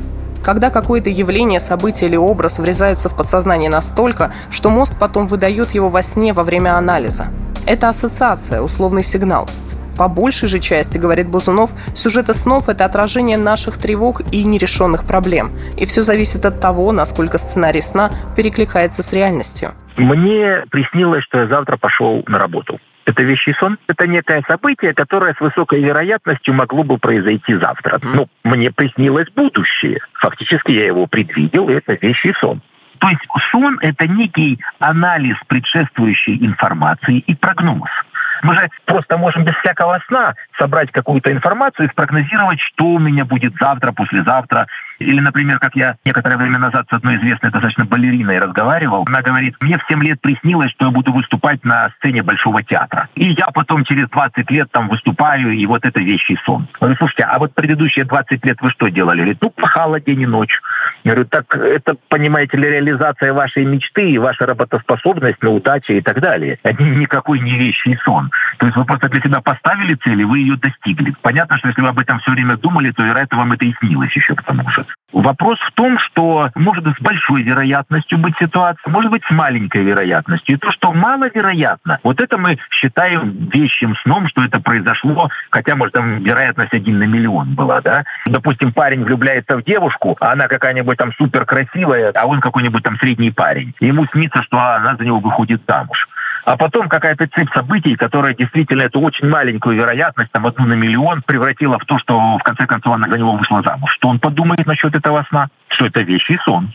Когда 0.44 0.70
какое-то 0.70 1.10
явление, 1.10 1.60
событие 1.60 2.10
или 2.10 2.16
образ 2.16 2.60
врезаются 2.60 3.10
в 3.10 3.16
подсознание 3.18 3.70
настолько, 3.70 4.32
что 4.50 4.70
мозг 4.70 4.94
потом 4.98 5.28
выдает 5.28 5.72
его 5.72 5.90
во 5.90 6.02
сне 6.02 6.32
во 6.32 6.44
время 6.44 6.78
анализа. 6.78 7.28
Это 7.66 7.90
ассоциация, 7.90 8.62
условный 8.62 9.04
сигнал. 9.04 9.50
По 9.98 10.08
большей 10.08 10.48
же 10.48 10.60
части, 10.60 10.98
говорит 10.98 11.28
Бузунов, 11.28 11.72
сюжеты 11.96 12.34
снов– 12.34 12.70
это 12.70 12.86
отражение 12.86 13.38
наших 13.38 13.78
тревог 13.78 14.22
и 14.32 14.44
нерешенных 14.44 15.08
проблем. 15.08 15.52
И 15.76 15.86
все 15.86 16.04
зависит 16.04 16.46
от 16.46 16.62
того, 16.62 16.92
насколько 16.92 17.38
сценарий 17.38 17.82
сна 17.82 18.12
перекликается 18.36 19.02
с 19.02 19.12
реальностью. 19.12 19.72
Мне 19.98 20.64
приснилось, 20.70 21.24
что 21.24 21.40
я 21.40 21.48
завтра 21.48 21.78
пошел 21.78 22.24
на 22.28 22.38
работу. 22.38 22.80
Это 23.06 23.24
вещий 23.24 23.54
сон. 23.54 23.78
Это 23.88 24.06
некое 24.06 24.44
событие, 24.48 24.94
которое 24.94 25.34
с 25.34 25.40
высокой 25.40 25.82
вероятностью 25.82 26.54
могло 26.54 26.84
бы 26.84 26.98
произойти 26.98 27.56
завтра. 27.56 28.00
Ну, 28.04 28.28
мне 28.44 28.70
приснилось 28.70 29.28
будущее. 29.34 30.00
Фактически 30.14 30.72
я 30.72 30.86
его 30.86 31.08
предвидел, 31.08 31.70
и 31.70 31.74
это 31.74 31.94
вещий 31.94 32.34
сон. 32.40 32.62
То 33.00 33.10
есть 33.10 33.22
сон– 33.52 33.80
это 33.82 34.08
некий 34.08 34.60
анализ 34.80 35.38
предшествующей 35.48 36.38
информации 36.46 37.20
и 37.20 37.36
прогноз. 37.36 37.90
Мы 38.44 38.56
же 38.56 38.70
просто 38.86 39.18
можем 39.18 39.44
без 39.44 39.56
всякого 39.56 40.00
сна 40.08 40.36
собрать 40.58 40.92
какую-то 40.92 41.32
информацию 41.32 41.88
и 41.88 41.92
спрогнозировать, 41.92 42.60
что 42.60 42.86
у 42.86 43.00
меня 43.00 43.26
будет 43.26 43.54
завтра, 43.60 43.92
послезавтра. 43.92 44.68
Или, 45.00 45.20
например, 45.20 45.60
как 45.60 45.76
я 45.76 45.96
некоторое 46.06 46.38
время 46.38 46.58
назад 46.58 46.88
с 46.90 46.94
одной 46.94 47.18
известной 47.18 47.52
достаточно 47.52 47.86
балериной 47.86 48.40
разговаривал, 48.40 49.06
она 49.08 49.22
говорит, 49.22 49.56
мне 49.62 49.78
в 49.78 49.86
7 49.88 50.04
лет 50.04 50.20
приснилось, 50.22 50.72
что 50.72 50.86
я 50.86 50.92
буду 50.92 51.14
выступать 51.14 51.64
на 51.64 51.90
сцене 51.98 52.24
Большого 52.24 52.64
театра. 52.64 53.08
И 53.16 53.30
я 53.30 53.48
потом 53.54 53.84
через 53.86 54.10
20 54.10 54.50
лет 54.50 54.72
там 54.72 54.90
выступаю, 54.90 55.52
и 55.52 55.66
вот 55.68 55.86
это 55.86 56.00
вещий 56.00 56.38
сон. 56.46 56.68
Говорю, 56.80 56.98
слушайте, 56.98 57.24
а 57.24 57.38
вот 57.38 57.54
предыдущие 57.54 58.06
20 58.06 58.44
лет 58.44 58.58
вы 58.62 58.72
что 58.72 58.90
делали? 58.90 59.18
Говорит, 59.18 59.38
ну, 59.42 59.50
пахала 59.52 60.00
день 60.00 60.22
и 60.22 60.26
ночь. 60.26 60.60
Я 61.04 61.14
говорю, 61.14 61.28
так 61.30 61.56
это, 61.56 61.96
понимаете 62.10 62.58
ли, 62.58 62.70
реализация 62.70 63.34
вашей 63.34 63.66
мечты 63.66 64.10
и 64.10 64.18
ваша 64.18 64.46
работоспособность 64.46 65.42
на 65.42 65.52
удаче 65.52 65.98
и 65.98 66.02
так 66.02 66.20
далее. 66.20 66.60
Это 66.64 66.84
никакой 66.84 67.40
не 67.40 67.58
вещий 67.58 67.98
сон. 68.04 68.32
То 68.58 68.66
есть 68.66 68.78
вы 68.78 68.86
просто 68.86 69.10
для 69.10 69.22
себя 69.22 69.42
поставили 69.42 69.96
цель, 69.96 70.22
и 70.22 70.26
вы 70.26 70.40
ее 70.40 70.58
достигли. 70.58 71.14
Понятно, 71.22 71.58
что 71.58 71.70
если 71.70 71.82
вы 71.82 71.90
об 71.90 72.00
этом 72.00 72.20
все 72.20 72.32
время 72.32 72.58
думали, 72.58 72.92
то, 72.92 73.04
вероятно, 73.04 73.38
вам 73.38 73.54
это 73.54 73.66
и 73.66 73.74
снилось 73.80 74.16
еще 74.16 74.36
к 74.36 74.44
тому. 74.44 74.64
Вопрос 75.14 75.60
в 75.60 75.72
том, 75.72 75.98
что 76.00 76.50
может 76.56 76.86
с 76.86 77.02
большой 77.02 77.44
вероятностью 77.44 78.18
быть 78.18 78.36
ситуация, 78.38 78.92
может 78.92 79.10
быть 79.10 79.24
с 79.24 79.32
маленькой 79.32 79.84
вероятностью. 79.84 80.56
И 80.56 80.60
то, 80.60 80.72
что 80.72 80.92
маловероятно, 80.92 82.00
вот 82.04 82.20
это 82.20 82.38
мы 82.38 82.58
считаем 82.70 83.50
вещим 83.54 83.96
сном, 84.04 84.28
что 84.28 84.44
это 84.44 84.60
произошло, 84.60 85.30
хотя, 85.50 85.76
может, 85.76 85.94
там 85.94 86.24
вероятность 86.24 86.74
один 86.74 87.00
на 87.00 87.04
миллион 87.04 87.56
была, 87.56 87.82
да. 87.82 88.04
Допустим, 88.26 88.74
парень 88.74 89.04
влюбляется 89.04 89.56
в 89.58 89.64
девушку, 89.64 90.18
а 90.20 90.34
она 90.34 90.48
какая-нибудь 90.48 90.97
там 90.98 91.14
супер 91.14 91.46
красивая, 91.46 92.12
а 92.14 92.26
он 92.26 92.42
какой-нибудь 92.42 92.84
там 92.84 92.98
средний 92.98 93.32
парень. 93.32 93.74
Ему 93.80 94.06
снится, 94.08 94.42
что 94.44 94.60
она 94.60 94.96
за 94.96 95.06
него 95.06 95.20
выходит 95.20 95.62
замуж. 95.68 96.08
а 96.46 96.56
потом 96.56 96.88
какая-то 96.88 97.28
цепь 97.28 97.52
событий, 97.54 97.96
которая 97.96 98.34
действительно 98.34 98.84
эту 98.84 99.02
очень 99.02 99.28
маленькую 99.28 99.76
вероятность, 99.76 100.32
там 100.32 100.46
одну 100.46 100.66
на 100.66 100.74
миллион, 100.74 101.22
превратила 101.22 101.78
в 101.78 101.86
то, 101.86 101.98
что 102.00 102.38
в 102.38 102.44
конце 102.44 102.66
концов 102.66 102.96
она 102.96 103.10
за 103.10 103.18
него 103.18 103.34
вышла 103.34 103.62
замуж. 103.62 103.92
Что 103.94 104.08
он 104.08 104.20
подумает 104.20 104.66
насчет 104.66 104.96
этого 104.96 105.26
сна? 105.30 105.50
Что 105.68 105.88
это 105.88 106.02
вещий 106.02 106.38
сон. 106.46 106.72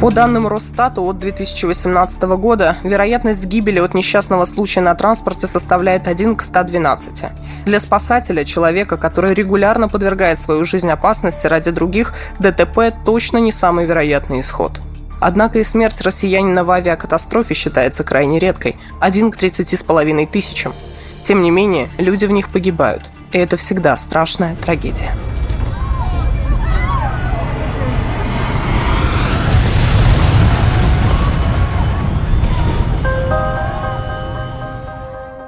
По 0.00 0.10
данным 0.10 0.46
Росстата 0.48 1.02
от 1.02 1.18
2018 1.18 2.22
года, 2.22 2.78
вероятность 2.82 3.44
гибели 3.44 3.80
от 3.80 3.92
несчастного 3.92 4.46
случая 4.46 4.80
на 4.80 4.94
транспорте 4.94 5.46
составляет 5.46 6.08
1 6.08 6.36
к 6.36 6.42
112. 6.42 7.24
Для 7.66 7.80
спасателя, 7.80 8.46
человека, 8.46 8.96
который 8.96 9.34
регулярно 9.34 9.90
подвергает 9.90 10.40
свою 10.40 10.64
жизнь 10.64 10.88
опасности 10.88 11.46
ради 11.46 11.70
других, 11.70 12.14
ДТП 12.38 12.94
точно 13.04 13.36
не 13.38 13.52
самый 13.52 13.84
вероятный 13.84 14.40
исход. 14.40 14.80
Однако 15.20 15.58
и 15.58 15.64
смерть 15.64 16.00
россиянина 16.00 16.64
в 16.64 16.70
авиакатастрофе 16.70 17.52
считается 17.52 18.02
крайне 18.02 18.38
редкой– 18.38 18.78
1 19.00 19.30
к 19.30 19.36
30 19.36 19.78
с 19.78 19.82
половиной 19.82 20.24
тысячам. 20.24 20.72
Тем 21.20 21.42
не 21.42 21.50
менее, 21.50 21.90
люди 21.98 22.24
в 22.24 22.30
них 22.30 22.48
погибают. 22.48 23.02
И 23.32 23.38
это 23.38 23.58
всегда 23.58 23.98
страшная 23.98 24.56
трагедия. 24.56 25.14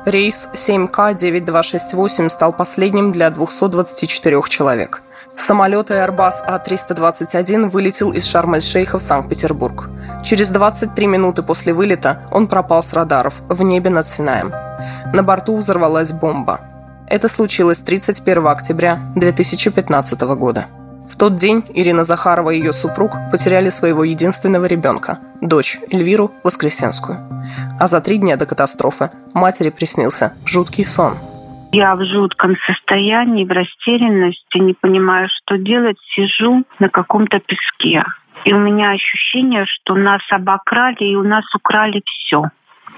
Рейс 0.04 0.48
7К-9268 0.52 2.28
стал 2.28 2.52
последним 2.52 3.12
для 3.12 3.30
224 3.30 4.42
человек. 4.48 5.00
Самолет 5.36 5.90
Airbus 5.90 6.32
А321 6.44 7.68
вылетел 7.68 8.12
из 8.12 8.24
Шарм-эль-Шейха 8.26 8.98
в 8.98 9.02
Санкт-Петербург. 9.02 9.88
Через 10.24 10.48
23 10.48 11.06
минуты 11.06 11.44
после 11.44 11.72
вылета 11.72 12.22
он 12.32 12.48
пропал 12.48 12.82
с 12.82 12.92
радаров 12.92 13.42
в 13.48 13.62
небе 13.62 13.90
над 13.90 14.04
Синаем. 14.04 14.52
На 15.12 15.22
борту 15.22 15.56
взорвалась 15.56 16.10
бомба. 16.10 16.60
Это 17.06 17.28
случилось 17.28 17.80
31 17.80 18.48
октября 18.48 18.98
2015 19.14 20.20
года. 20.20 20.66
В 21.12 21.18
тот 21.18 21.36
день 21.36 21.62
Ирина 21.74 22.04
Захарова 22.04 22.50
и 22.50 22.58
ее 22.58 22.72
супруг 22.72 23.12
потеряли 23.30 23.68
своего 23.68 24.02
единственного 24.02 24.64
ребенка, 24.64 25.18
дочь 25.42 25.78
Эльвиру 25.92 26.30
Воскресенскую. 26.42 27.18
А 27.78 27.86
за 27.86 28.00
три 28.00 28.16
дня 28.16 28.38
до 28.38 28.46
катастрофы 28.46 29.10
матери 29.34 29.68
приснился 29.68 30.32
жуткий 30.46 30.86
сон. 30.86 31.12
Я 31.70 31.94
в 31.96 32.04
жутком 32.04 32.56
состоянии, 32.66 33.44
в 33.44 33.50
растерянности, 33.50 34.56
не 34.56 34.72
понимаю, 34.72 35.28
что 35.28 35.58
делать, 35.58 35.98
сижу 36.14 36.64
на 36.78 36.88
каком-то 36.88 37.40
песке. 37.40 38.04
И 38.46 38.52
у 38.54 38.58
меня 38.58 38.92
ощущение, 38.92 39.66
что 39.66 39.94
нас 39.94 40.22
обокрали 40.30 41.04
и 41.04 41.14
у 41.14 41.22
нас 41.22 41.44
украли 41.54 42.02
все. 42.06 42.44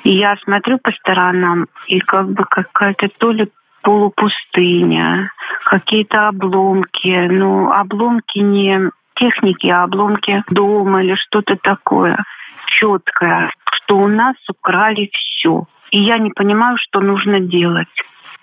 И 0.04 0.16
я 0.16 0.36
смотрю 0.44 0.78
по 0.78 0.92
сторонам, 0.92 1.66
и 1.88 1.98
как 1.98 2.28
бы 2.30 2.44
какая-то 2.44 3.08
то 3.18 3.32
ли 3.32 3.48
полупустыня, 3.84 5.30
какие-то 5.66 6.28
обломки. 6.28 7.28
Ну, 7.28 7.70
обломки 7.70 8.38
не 8.38 8.90
техники, 9.14 9.68
а 9.68 9.84
обломки 9.84 10.42
дома 10.50 11.04
или 11.04 11.14
что-то 11.14 11.56
такое 11.62 12.18
четкое, 12.66 13.52
что 13.72 13.98
у 13.98 14.08
нас 14.08 14.36
украли 14.48 15.10
все. 15.12 15.64
И 15.90 16.00
я 16.00 16.18
не 16.18 16.30
понимаю, 16.30 16.76
что 16.80 17.00
нужно 17.00 17.40
делать. 17.40 17.88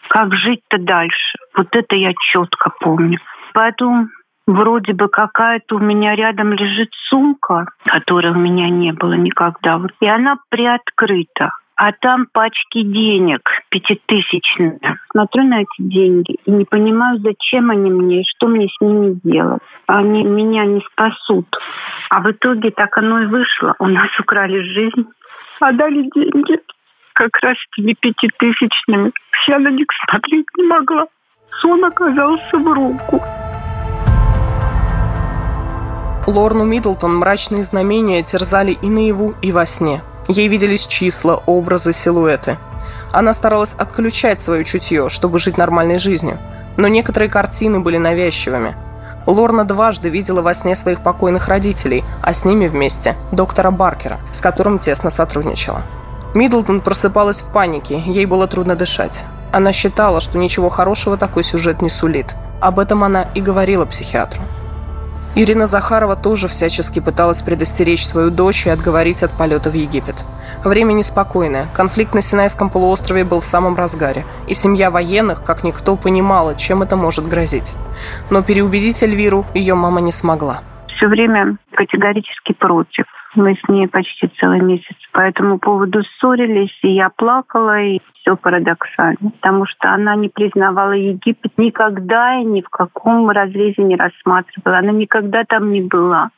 Как 0.10 0.34
жить-то 0.34 0.78
дальше? 0.78 1.38
Вот 1.56 1.68
это 1.72 1.96
я 1.96 2.14
четко 2.32 2.72
помню. 2.80 3.20
Поэтому 3.54 4.08
вроде 4.48 4.94
бы 4.94 5.10
какая-то 5.10 5.76
у 5.76 5.80
меня 5.80 6.16
рядом 6.16 6.54
лежит 6.54 6.90
сумка, 7.10 7.66
которой 7.86 8.32
у 8.32 8.40
меня 8.40 8.70
не 8.70 8.94
было 8.94 9.14
никогда. 9.14 9.82
И 10.00 10.06
она 10.06 10.38
приоткрыта 10.50 11.52
а 11.84 11.94
там 12.00 12.28
пачки 12.32 12.84
денег 12.84 13.42
пятитысячные. 13.70 14.78
Смотрю 15.12 15.46
на 15.46 15.62
эти 15.62 15.80
деньги 15.80 16.36
и 16.46 16.52
не 16.52 16.64
понимаю, 16.64 17.18
зачем 17.18 17.72
они 17.72 17.90
мне, 17.90 18.22
что 18.36 18.46
мне 18.50 18.68
с 18.68 18.82
ними 18.82 19.20
делать. 19.24 19.64
Они 19.88 20.24
меня 20.24 20.64
не 20.66 20.82
спасут. 20.92 21.48
А 22.12 22.22
в 22.22 22.30
итоге 22.30 22.70
так 22.70 22.96
оно 23.00 23.24
и 23.24 23.26
вышло. 23.26 23.74
У 23.80 23.88
нас 23.88 24.10
украли 24.20 24.62
жизнь, 24.62 25.08
а 25.60 25.72
дали 25.72 26.08
деньги 26.14 26.60
как 27.14 27.36
раз 27.42 27.58
теми 27.76 27.96
пятитысячными. 28.00 29.12
Я 29.48 29.58
на 29.58 29.70
них 29.70 29.88
смотреть 30.06 30.46
не 30.58 30.64
могла. 30.66 31.08
Сон 31.62 31.84
оказался 31.84 32.58
в 32.60 32.74
руку. 32.74 33.24
Лорну 36.28 36.64
Миддлтон 36.64 37.18
мрачные 37.18 37.64
знамения 37.64 38.22
терзали 38.22 38.74
и 38.74 38.88
наяву, 38.88 39.34
и 39.42 39.52
во 39.52 39.66
сне– 39.66 40.04
Ей 40.28 40.48
виделись 40.48 40.88
числа, 40.88 41.42
образы, 41.46 41.94
силуэты. 41.94 42.58
Она 43.12 43.34
старалась 43.34 43.74
отключать 43.74 44.40
свое 44.40 44.64
чутье, 44.64 45.10
чтобы 45.10 45.40
жить 45.40 45.58
нормальной 45.58 46.00
жизнью. 46.00 46.40
Но 46.78 46.88
некоторые 46.88 47.30
картины 47.30 47.80
были 47.80 47.98
навязчивыми. 47.98 48.76
Лорна 49.28 49.66
дважды 49.66 50.10
видела 50.10 50.42
во 50.42 50.56
сне 50.56 50.76
своих 50.76 51.02
покойных 51.02 51.48
родителей, 51.48 52.04
а 52.22 52.34
с 52.34 52.46
ними 52.46 52.68
вместе 52.68 53.16
доктора 53.32 53.70
Баркера, 53.70 54.20
с 54.32 54.42
которым 54.42 54.80
тесно 54.80 55.12
сотрудничала. 55.12 55.84
Миддлтон 56.34 56.82
просыпалась 56.82 57.42
в 57.42 57.52
панике, 57.52 58.00
ей 58.00 58.26
было 58.26 58.48
трудно 58.48 58.76
дышать. 58.76 59.24
Она 59.52 59.74
считала, 59.74 60.22
что 60.22 60.38
ничего 60.38 60.70
хорошего 60.70 61.18
такой 61.18 61.44
сюжет 61.44 61.82
не 61.82 61.90
сулит. 61.90 62.28
Об 62.62 62.80
этом 62.80 63.04
она 63.04 63.24
и 63.36 63.42
говорила 63.42 63.86
психиатру. 63.86 64.42
Ирина 65.34 65.66
Захарова 65.66 66.18
тоже 66.18 66.50
всячески 66.50 67.00
пыталась 67.00 67.42
предостеречь 67.42 68.06
свою 68.06 68.32
дочь 68.32 68.68
и 68.68 68.70
отговорить 68.70 69.24
от 69.24 69.32
полета 69.32 69.70
в 69.70 69.74
Египет. 69.74 70.16
Время 70.66 70.92
неспокойное. 70.92 71.68
Конфликт 71.74 72.14
на 72.14 72.22
Синайском 72.22 72.70
полуострове 72.70 73.24
был 73.24 73.40
в 73.40 73.46
самом 73.46 73.78
разгаре, 73.78 74.26
и 74.50 74.54
семья 74.54 74.92
военных, 74.92 75.42
как 75.44 75.64
никто, 75.64 75.96
понимала, 75.96 76.56
чем 76.56 76.82
это 76.82 76.98
может 76.98 77.30
грозить. 77.30 77.74
Но 78.30 78.44
переубедить 78.44 79.02
Эльвиру 79.04 79.46
ее 79.54 79.76
мама 79.76 80.02
не 80.02 80.12
смогла. 80.12 80.64
Все 80.98 81.08
время 81.08 81.58
категорически 81.76 82.52
против. 82.52 83.06
Мы 83.34 83.56
с 83.56 83.70
ней 83.70 83.88
почти 83.88 84.30
целый 84.38 84.60
месяц 84.60 84.98
по 85.14 85.22
этому 85.22 85.60
поводу 85.60 86.04
ссорились, 86.04 86.78
и 86.84 86.94
я 86.96 87.10
плакала, 87.10 87.80
и 87.82 88.00
все 88.22 88.36
парадоксально, 88.36 89.32
потому 89.42 89.66
что 89.66 89.92
она 89.92 90.16
не 90.16 90.30
признавала 90.30 90.94
Египет 90.94 91.52
никогда 91.58 92.40
и 92.40 92.44
ни 92.44 92.62
в 92.62 92.70
каком 92.70 93.30
разрезе 93.30 93.84
не 93.84 93.96
рассматривала. 93.96 94.78
Она 94.78 94.92
никогда 94.92 95.44
там 95.44 95.72
не 95.72 95.82
была. 95.82 96.30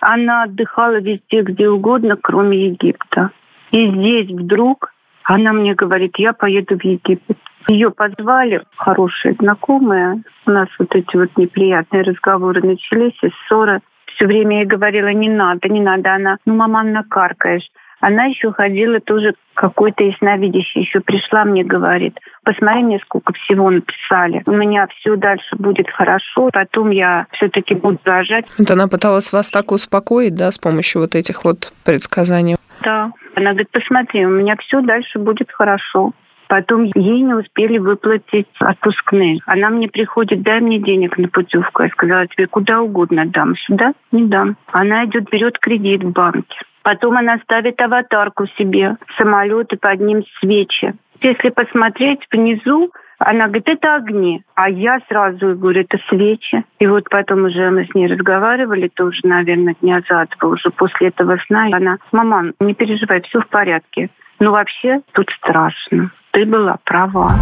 Она 0.00 0.44
отдыхала 0.44 1.00
везде, 1.00 1.42
где 1.42 1.68
угодно, 1.68 2.16
кроме 2.20 2.66
Египта. 2.66 3.30
И 3.70 3.90
здесь 3.90 4.30
вдруг 4.30 4.92
она 5.24 5.52
мне 5.52 5.74
говорит, 5.74 6.12
я 6.18 6.32
поеду 6.32 6.78
в 6.78 6.84
Египет. 6.84 7.38
Ее 7.68 7.90
позвали, 7.90 8.62
хорошие 8.76 9.34
знакомые. 9.34 10.22
У 10.46 10.50
нас 10.50 10.68
вот 10.78 10.94
эти 10.94 11.16
вот 11.16 11.36
неприятные 11.36 12.02
разговоры 12.02 12.62
начались, 12.62 13.18
и 13.22 13.30
ссоры 13.46 13.80
все 14.06 14.26
время 14.26 14.60
ей 14.60 14.66
говорила, 14.66 15.08
не 15.08 15.28
надо, 15.28 15.68
не 15.68 15.80
надо. 15.80 16.14
Она, 16.14 16.38
ну, 16.46 16.54
мама, 16.54 16.82
накаркаешь. 16.82 17.68
Она 18.00 18.26
еще 18.26 18.52
ходила 18.52 19.00
тоже 19.00 19.34
какой-то 19.54 20.04
ясновидящий, 20.04 20.82
еще 20.82 21.00
пришла 21.00 21.44
мне, 21.44 21.64
говорит, 21.64 22.16
посмотри 22.44 22.84
мне, 22.84 23.00
сколько 23.04 23.32
всего 23.32 23.70
написали. 23.70 24.42
У 24.46 24.52
меня 24.52 24.86
все 24.98 25.16
дальше 25.16 25.56
будет 25.56 25.90
хорошо, 25.90 26.50
потом 26.52 26.90
я 26.90 27.26
все-таки 27.32 27.74
буду 27.74 27.98
рожать. 28.04 28.46
Вот 28.56 28.70
она 28.70 28.86
пыталась 28.86 29.32
вас 29.32 29.50
так 29.50 29.72
успокоить, 29.72 30.36
да, 30.36 30.50
с 30.52 30.58
помощью 30.58 31.02
вот 31.02 31.14
этих 31.14 31.44
вот 31.44 31.72
предсказаний? 31.84 32.56
Да. 32.82 33.10
Она 33.34 33.50
говорит, 33.50 33.70
посмотри, 33.72 34.24
у 34.26 34.30
меня 34.30 34.56
все 34.58 34.80
дальше 34.80 35.18
будет 35.18 35.50
хорошо. 35.50 36.12
Потом 36.48 36.84
ей 36.84 37.20
не 37.20 37.34
успели 37.34 37.76
выплатить 37.78 38.48
отпускные. 38.58 39.40
Она 39.44 39.68
мне 39.68 39.86
приходит, 39.88 40.42
дай 40.42 40.60
мне 40.60 40.78
денег 40.78 41.18
на 41.18 41.28
путевку. 41.28 41.82
Я 41.82 41.90
сказала, 41.90 42.26
тебе 42.26 42.46
куда 42.46 42.80
угодно 42.80 43.26
дам. 43.26 43.54
Сюда 43.66 43.92
не 44.12 44.24
дам. 44.24 44.56
Она 44.72 45.04
идет, 45.04 45.28
берет 45.30 45.58
кредит 45.58 46.02
в 46.02 46.12
банке. 46.12 46.56
Потом 46.88 47.18
она 47.18 47.36
ставит 47.44 47.78
аватарку 47.82 48.46
себе, 48.56 48.96
самолет 49.18 49.70
и 49.74 49.76
под 49.76 50.00
ним 50.00 50.24
свечи. 50.40 50.94
Если 51.20 51.50
посмотреть 51.50 52.20
внизу, 52.32 52.90
она 53.18 53.48
говорит, 53.48 53.68
это 53.68 53.96
огни. 53.96 54.42
А 54.54 54.70
я 54.70 54.98
сразу 55.06 55.54
говорю, 55.54 55.82
это 55.82 55.98
свечи. 56.08 56.64
И 56.78 56.86
вот 56.86 57.10
потом 57.10 57.44
уже 57.44 57.70
мы 57.70 57.84
с 57.84 57.94
ней 57.94 58.06
разговаривали, 58.06 58.88
тоже, 58.88 59.20
наверное, 59.24 59.76
дня 59.82 60.00
за 60.08 60.24
два, 60.38 60.48
уже 60.48 60.70
после 60.70 61.08
этого 61.08 61.36
сна. 61.46 61.66
Она, 61.70 61.98
мама, 62.10 62.52
не 62.58 62.72
переживай, 62.72 63.20
все 63.20 63.40
в 63.42 63.48
порядке. 63.48 64.08
Ну, 64.40 64.52
вообще, 64.52 65.02
тут 65.12 65.28
страшно 65.36 66.10
ты 66.32 66.46
была 66.46 66.78
права. 66.84 67.34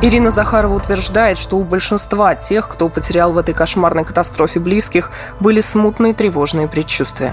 Ирина 0.00 0.30
Захарова 0.30 0.74
утверждает, 0.74 1.38
что 1.38 1.56
у 1.56 1.64
большинства 1.64 2.36
тех, 2.36 2.68
кто 2.68 2.88
потерял 2.88 3.32
в 3.32 3.38
этой 3.38 3.52
кошмарной 3.52 4.04
катастрофе 4.04 4.60
близких, 4.60 5.10
были 5.40 5.60
смутные 5.60 6.14
тревожные 6.14 6.68
предчувствия. 6.68 7.32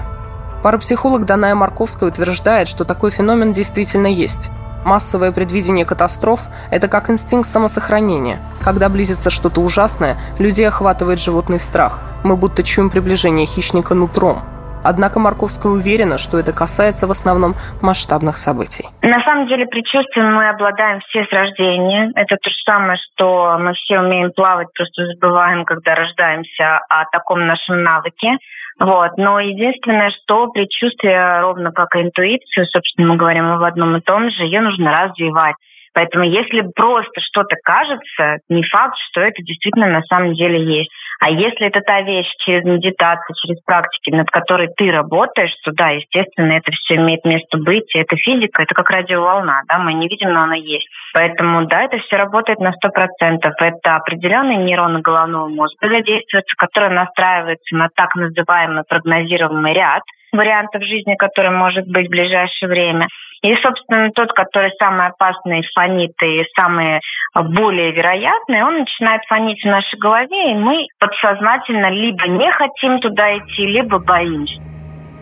Парапсихолог 0.62 1.24
Даная 1.24 1.54
Марковская 1.54 2.10
утверждает, 2.10 2.68
что 2.68 2.84
такой 2.84 3.10
феномен 3.10 3.54
действительно 3.54 4.08
есть. 4.08 4.50
Массовое 4.84 5.32
предвидение 5.32 5.86
катастроф– 5.86 6.48
это 6.70 6.86
как 6.88 7.08
инстинкт 7.08 7.48
самосохранения. 7.48 8.40
Когда 8.62 8.90
близится 8.90 9.30
что-то 9.30 9.62
ужасное, 9.62 10.16
людей 10.38 10.68
охватывает 10.68 11.18
животный 11.18 11.58
страх. 11.58 12.00
Мы 12.24 12.36
будто 12.36 12.62
чуем 12.62 12.90
приближение 12.90 13.46
хищника 13.46 13.94
нутром. 13.94 14.40
Однако 14.84 15.18
Марковская 15.18 15.72
уверена, 15.72 16.18
что 16.18 16.38
это 16.38 16.52
касается 16.52 17.06
в 17.06 17.10
основном 17.10 17.54
масштабных 17.82 18.36
событий. 18.36 18.88
На 19.02 19.22
самом 19.24 19.46
деле 19.46 19.66
предчувствием 19.66 20.34
мы 20.34 20.48
обладаем 20.48 21.00
все 21.00 21.24
с 21.24 21.32
рождения. 21.32 22.12
Это 22.16 22.36
то 22.36 22.48
же 22.50 22.56
самое, 22.64 22.98
что 22.98 23.56
мы 23.58 23.72
все 23.74 24.00
умеем 24.00 24.32
плавать, 24.32 24.68
просто 24.74 25.06
забываем, 25.14 25.64
когда 25.64 25.94
рождаемся 25.94 26.80
о 26.88 27.04
таком 27.12 27.46
нашем 27.46 27.82
навыке. 27.82 28.38
Вот. 28.80 29.10
Но 29.18 29.38
единственное, 29.40 30.10
что 30.10 30.48
предчувствие, 30.48 31.40
ровно 31.40 31.70
как 31.70 31.94
и 31.94 32.00
интуицию, 32.00 32.66
собственно, 32.66 33.08
мы 33.08 33.16
говорим 33.16 33.44
об 33.44 33.62
одном 33.62 33.96
и 33.96 34.00
том 34.00 34.30
же, 34.30 34.44
ее 34.44 34.62
нужно 34.62 34.90
развивать. 34.90 35.54
Поэтому 35.92 36.24
если 36.24 36.62
просто 36.74 37.20
что-то 37.20 37.56
кажется, 37.62 38.38
не 38.48 38.62
факт, 38.62 38.96
что 39.10 39.20
это 39.20 39.42
действительно 39.42 39.88
на 39.88 40.02
самом 40.02 40.34
деле 40.34 40.62
есть. 40.78 40.90
А 41.20 41.28
если 41.28 41.66
это 41.66 41.80
та 41.82 42.00
вещь 42.00 42.32
через 42.38 42.64
медитацию, 42.64 43.36
через 43.44 43.62
практики, 43.64 44.10
над 44.10 44.30
которой 44.30 44.68
ты 44.74 44.90
работаешь, 44.90 45.54
то 45.62 45.70
да, 45.72 45.90
естественно, 45.90 46.52
это 46.52 46.72
все 46.72 46.96
имеет 46.96 47.24
место 47.26 47.58
быть. 47.58 47.94
Это 47.94 48.16
физика, 48.16 48.62
это 48.62 48.74
как 48.74 48.88
радиоволна, 48.88 49.62
да, 49.68 49.78
мы 49.78 49.92
не 49.92 50.08
видим, 50.08 50.32
но 50.32 50.42
она 50.44 50.56
есть. 50.56 50.88
Поэтому 51.12 51.66
да, 51.66 51.82
это 51.82 51.98
все 51.98 52.16
работает 52.16 52.58
на 52.60 52.72
сто 52.72 52.88
процентов. 52.88 53.52
Это 53.58 53.96
определенные 53.96 54.56
нейроны 54.58 55.00
головного 55.00 55.48
мозга 55.48 55.88
задействуются, 55.88 56.56
которые 56.56 56.90
настраиваются 56.90 57.76
на 57.76 57.88
так 57.94 58.14
называемый 58.14 58.84
прогнозируемый 58.88 59.74
ряд 59.74 60.02
вариантов 60.32 60.82
жизни, 60.84 61.16
который 61.16 61.50
может 61.50 61.86
быть 61.86 62.06
в 62.06 62.10
ближайшее 62.10 62.68
время. 62.68 63.08
И, 63.42 63.54
собственно, 63.62 64.10
тот, 64.10 64.32
который 64.32 64.70
самый 64.78 65.06
опасный, 65.06 65.62
фонит 65.74 66.12
и 66.22 66.42
самый 66.54 67.00
более 67.34 67.92
вероятный, 67.92 68.62
он 68.62 68.80
начинает 68.80 69.22
фонить 69.28 69.62
в 69.62 69.66
нашей 69.66 69.98
голове, 69.98 70.52
и 70.52 70.54
мы 70.54 70.86
подсознательно 70.98 71.90
либо 71.90 72.28
не 72.28 72.50
хотим 72.52 73.00
туда 73.00 73.38
идти, 73.38 73.66
либо 73.66 73.98
боимся. 73.98 74.60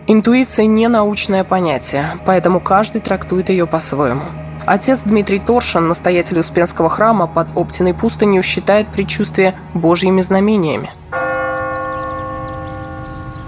Интуиция 0.08 0.66
не 0.66 0.88
научное 0.88 1.44
понятие, 1.44 2.06
поэтому 2.26 2.60
каждый 2.60 3.02
трактует 3.02 3.50
ее 3.50 3.66
по-своему. 3.66 4.22
Отец 4.66 5.02
Дмитрий 5.04 5.38
Торшин, 5.38 5.86
настоятель 5.86 6.40
Успенского 6.40 6.90
храма 6.90 7.26
под 7.26 7.48
Оптиной 7.56 7.94
пустынью, 7.94 8.42
считает 8.42 8.88
предчувствие 8.88 9.54
божьими 9.74 10.22
знамениями. 10.22 10.90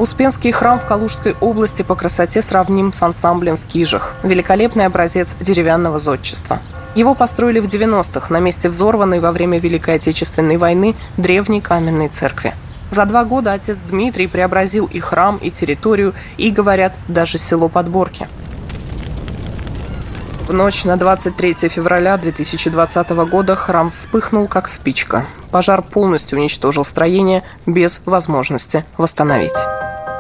Успенский 0.01 0.51
храм 0.51 0.79
в 0.79 0.87
Калужской 0.87 1.37
области 1.43 1.83
по 1.83 1.95
красоте 1.95 2.41
сравним 2.41 2.91
с 2.95 3.03
ансамблем 3.03 3.59
в 3.59 3.67
Кижах. 3.67 4.15
Великолепный 4.23 4.87
образец 4.87 5.37
деревянного 5.39 5.99
зодчества. 5.99 6.63
Его 6.95 7.15
построили 7.15 7.61
в 7.61 7.67
90-х 7.67 8.33
на 8.33 8.41
месте 8.41 8.71
взорванной 8.71 9.21
во 9.21 9.31
время 9.31 9.59
Великой 9.59 9.97
Отечественной 9.97 10.57
войны 10.57 10.97
древней 11.19 11.61
каменной 11.61 12.09
церкви. 12.09 12.55
За 12.89 13.05
два 13.05 13.27
года 13.27 13.53
отец 13.53 13.77
Дмитрий 13.91 14.27
преобразил 14.27 14.87
и 14.87 15.01
храм, 15.01 15.37
и 15.37 15.51
территорию, 15.51 16.15
и, 16.39 16.51
говорят, 16.51 16.95
даже 17.07 17.37
село 17.37 17.69
Подборки. 17.69 18.27
В 20.49 20.55
ночь 20.55 20.85
на 20.85 20.97
23 20.97 21.69
февраля 21.69 22.17
2020 22.17 23.11
года 23.11 23.55
храм 23.55 23.91
вспыхнул, 23.91 24.49
как 24.49 24.67
спичка. 24.69 25.27
Пожар 25.51 25.83
полностью 25.83 26.39
уничтожил 26.39 26.87
строение 26.87 27.43
без 27.67 28.01
возможности 28.07 28.87
восстановить. 28.97 29.53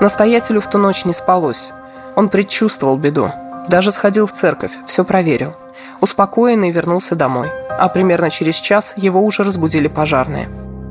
Настоятелю 0.00 0.60
в 0.62 0.70
ту 0.70 0.78
ночь 0.78 1.04
не 1.04 1.12
спалось. 1.12 1.72
Он 2.16 2.28
предчувствовал 2.30 2.96
беду. 2.96 3.30
Даже 3.68 3.90
сходил 3.90 4.26
в 4.26 4.32
церковь, 4.32 4.72
все 4.86 5.04
проверил. 5.04 5.52
Успокоенный 6.00 6.70
вернулся 6.70 7.16
домой. 7.16 7.48
А 7.68 7.88
примерно 7.88 8.30
через 8.30 8.56
час 8.56 8.94
его 8.96 9.20
уже 9.22 9.42
разбудили 9.42 9.88
пожарные. 9.88 10.48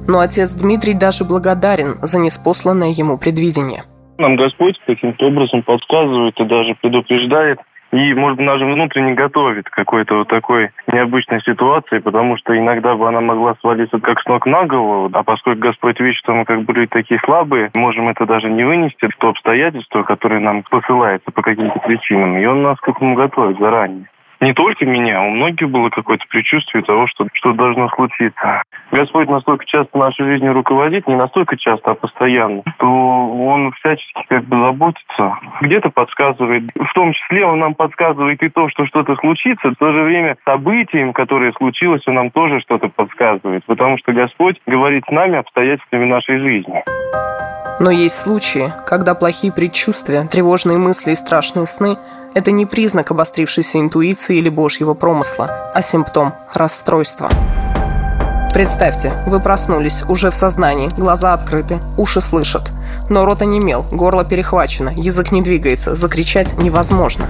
Но 0.07 0.19
отец 0.19 0.53
Дмитрий 0.53 0.93
даже 0.93 1.25
благодарен 1.25 1.97
за 2.03 2.19
неспосланное 2.19 2.89
ему 2.89 3.17
предвидение. 3.17 3.83
Нам 4.19 4.35
Господь 4.35 4.75
каким-то 4.85 5.25
образом 5.25 5.63
подсказывает 5.63 6.39
и 6.39 6.45
даже 6.45 6.75
предупреждает 6.81 7.59
и, 7.91 8.13
может 8.13 8.37
быть, 8.37 8.47
даже 8.47 8.65
внутренне 8.65 9.13
готовит 9.13 9.69
к 9.69 9.73
какой-то 9.73 10.15
вот 10.15 10.27
такой 10.27 10.71
необычной 10.91 11.41
ситуации, 11.41 11.99
потому 11.99 12.37
что 12.37 12.57
иногда 12.57 12.95
бы 12.95 13.07
она 13.07 13.21
могла 13.21 13.55
свалиться 13.61 13.99
как 13.99 14.19
с 14.21 14.25
ног 14.25 14.45
на 14.45 14.65
голову, 14.65 15.09
а 15.13 15.23
поскольку 15.23 15.61
Господь 15.61 15.99
видит, 15.99 16.17
что 16.17 16.33
мы 16.33 16.45
как 16.45 16.63
бы 16.63 16.73
люди 16.73 16.89
такие 16.91 17.19
слабые, 17.23 17.71
можем 17.73 18.09
это 18.09 18.25
даже 18.25 18.49
не 18.49 18.63
вынести, 18.63 19.07
то 19.19 19.29
обстоятельство, 19.29 20.03
которое 20.03 20.39
нам 20.39 20.63
посылается 20.69 21.31
по 21.31 21.41
каким-то 21.41 21.79
причинам, 21.79 22.37
и 22.37 22.45
Он 22.45 22.61
нас 22.61 22.79
к 22.79 22.87
этому 22.87 23.15
готовит 23.15 23.57
заранее 23.59 24.05
не 24.41 24.53
только 24.53 24.85
меня, 24.85 25.21
у 25.21 25.29
многих 25.31 25.69
было 25.69 25.89
какое-то 25.89 26.25
предчувствие 26.29 26.83
того, 26.83 27.07
что 27.07 27.27
что 27.33 27.53
должно 27.53 27.89
случиться. 27.89 28.63
Господь 28.91 29.29
настолько 29.29 29.65
часто 29.65 29.97
нашей 29.97 30.25
жизнью 30.25 30.53
руководит, 30.53 31.07
не 31.07 31.15
настолько 31.15 31.57
часто, 31.57 31.91
а 31.91 31.95
постоянно, 31.95 32.63
то 32.77 32.87
Он 32.87 33.71
всячески 33.73 34.23
как 34.27 34.45
бы 34.45 34.57
заботится, 34.57 35.37
где-то 35.61 35.89
подсказывает. 35.89 36.63
В 36.75 36.93
том 36.93 37.13
числе 37.13 37.45
Он 37.45 37.59
нам 37.59 37.75
подсказывает 37.75 38.41
и 38.41 38.49
то, 38.49 38.69
что 38.69 38.85
что-то 38.85 39.15
случится, 39.17 39.69
в 39.69 39.75
то 39.75 39.91
же 39.91 40.03
время 40.03 40.37
событием, 40.45 41.13
которое 41.13 41.51
случилось, 41.53 42.07
Он 42.07 42.15
нам 42.15 42.31
тоже 42.31 42.59
что-то 42.61 42.89
подсказывает, 42.89 43.63
потому 43.65 43.97
что 43.97 44.13
Господь 44.13 44.57
говорит 44.65 45.03
с 45.07 45.11
нами 45.11 45.37
обстоятельствами 45.37 46.05
нашей 46.05 46.39
жизни. 46.39 46.83
Но 47.79 47.91
есть 47.91 48.19
случаи, 48.19 48.73
когда 48.85 49.15
плохие 49.15 49.53
предчувствия, 49.53 50.27
тревожные 50.29 50.77
мысли 50.77 51.11
и 51.11 51.15
страшные 51.15 51.65
сны– 51.65 51.97
это 52.33 52.51
не 52.51 52.65
признак 52.65 53.11
обострившейся 53.11 53.79
интуиции 53.79 54.37
или 54.37 54.49
божьего 54.49 54.93
промысла, 54.93 55.71
а 55.73 55.81
симптом 55.81 56.33
расстройства. 56.53 57.29
Представьте, 58.53 59.13
вы 59.27 59.39
проснулись, 59.39 60.03
уже 60.09 60.29
в 60.29 60.35
сознании, 60.35 60.89
глаза 60.89 61.33
открыты, 61.33 61.79
уши 61.97 62.19
слышат. 62.19 62.69
Но 63.09 63.23
рот 63.23 63.43
онемел, 63.43 63.85
горло 63.91 64.25
перехвачено, 64.25 64.89
язык 64.89 65.31
не 65.31 65.41
двигается, 65.41 65.95
закричать 65.95 66.57
невозможно. 66.57 67.27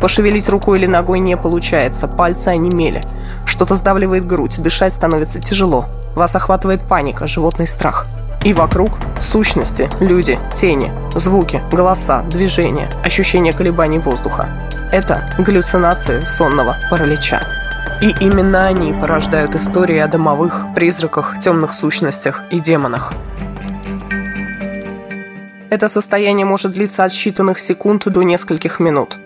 Пошевелить 0.00 0.48
рукой 0.48 0.78
или 0.78 0.86
ногой 0.86 1.18
не 1.18 1.36
получается, 1.36 2.08
пальцы 2.08 2.48
онемели. 2.48 3.02
Что-то 3.44 3.74
сдавливает 3.74 4.26
грудь, 4.26 4.62
дышать 4.62 4.94
становится 4.94 5.40
тяжело. 5.40 5.86
Вас 6.14 6.34
охватывает 6.34 6.80
паника, 6.80 7.28
животный 7.28 7.66
страх– 7.66 8.06
и 8.44 8.52
вокруг 8.52 8.92
сущности, 9.20 9.88
люди, 10.00 10.38
тени, 10.54 10.92
звуки, 11.14 11.62
голоса, 11.70 12.22
движения, 12.22 12.88
ощущение 13.04 13.52
колебаний 13.52 13.98
воздуха. 13.98 14.48
Это 14.92 15.30
галлюцинации 15.38 16.24
сонного 16.24 16.76
паралича. 16.90 17.42
И 18.00 18.14
именно 18.20 18.66
они 18.66 18.94
порождают 18.94 19.54
истории 19.54 19.98
о 19.98 20.08
домовых, 20.08 20.66
призраках, 20.74 21.38
темных 21.38 21.74
сущностях 21.74 22.42
и 22.50 22.58
демонах. 22.58 23.12
Это 25.68 25.88
состояние 25.88 26.46
может 26.46 26.72
длиться 26.72 27.04
от 27.04 27.12
считанных 27.12 27.58
секунд 27.58 28.04
до 28.06 28.22
нескольких 28.22 28.80
минут. 28.80 29.16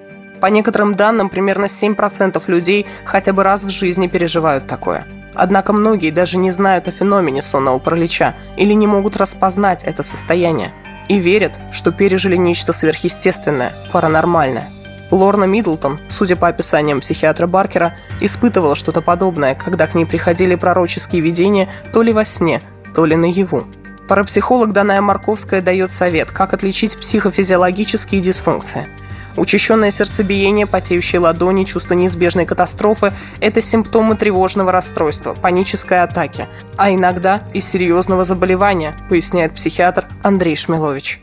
По 0.41 0.47
некоторым 0.47 0.97
данным, 0.97 1.31
примерно 1.31 1.67
7% 1.67 2.43
людей 2.49 2.87
хотя 3.05 3.33
бы 3.33 3.45
раз 3.45 3.63
в 3.65 3.71
жизни 3.71 4.09
переживают 4.09 4.67
такое– 4.67 5.07
Однако 5.35 5.73
многие 5.73 6.11
даже 6.11 6.39
не 6.39 6.51
знают 6.51 6.89
о 6.89 6.93
феномене 6.93 7.43
сонного 7.43 7.79
паралича 7.79 8.35
или 8.57 8.73
не 8.73 8.87
могут 8.87 9.17
распознать 9.17 9.83
это 9.85 10.03
состояние 10.03 10.73
и 11.09 11.19
верят, 11.19 11.53
что 11.73 11.93
пережили 11.93 12.37
нечто 12.37 12.73
сверхъестественное, 12.73 13.73
паранормальное. 13.93 14.69
Лорна 15.11 15.45
Миддлтон, 15.45 16.01
судя 16.09 16.35
по 16.35 16.49
описаниям 16.49 17.01
психиатра 17.01 17.47
Баркера, 17.47 17.97
испытывала 18.21 18.75
что-то 18.75 19.03
подобное, 19.03 19.55
когда 19.55 19.87
к 19.87 19.95
ней 19.95 20.07
приходили 20.07 20.55
пророческие 20.55 21.21
видения 21.21 21.69
то 21.93 22.03
ли 22.03 22.13
во 22.13 22.25
сне, 22.25 22.63
то 22.95 23.05
ли 23.05 23.17
наяву. 23.17 23.65
Парапсихолог 24.09 24.73
Даная 24.73 25.03
Марковская 25.03 25.63
дает 25.63 25.91
совет, 25.91 26.31
как 26.31 26.55
отличить 26.55 26.97
психофизиологические 26.97 28.21
дисфункции– 28.21 28.89
Учащенное 29.37 29.91
сердцебиение, 29.91 30.67
потеющие 30.67 31.21
ладони, 31.21 31.65
чувство 31.65 31.95
неизбежной 31.95 32.47
катастрофы– 32.47 33.13
это 33.41 33.61
симптомы 33.61 34.17
тревожного 34.17 34.71
расстройства, 34.71 35.35
панической 35.35 36.03
атаки, 36.03 36.47
а 36.79 36.93
иногда 36.93 37.41
и 37.53 37.61
серьезного 37.61 38.25
заболевания, 38.25 38.95
поясняет 39.09 39.55
психиатр 39.55 40.05
Андрей 40.23 40.57
Шмилович 40.57 41.21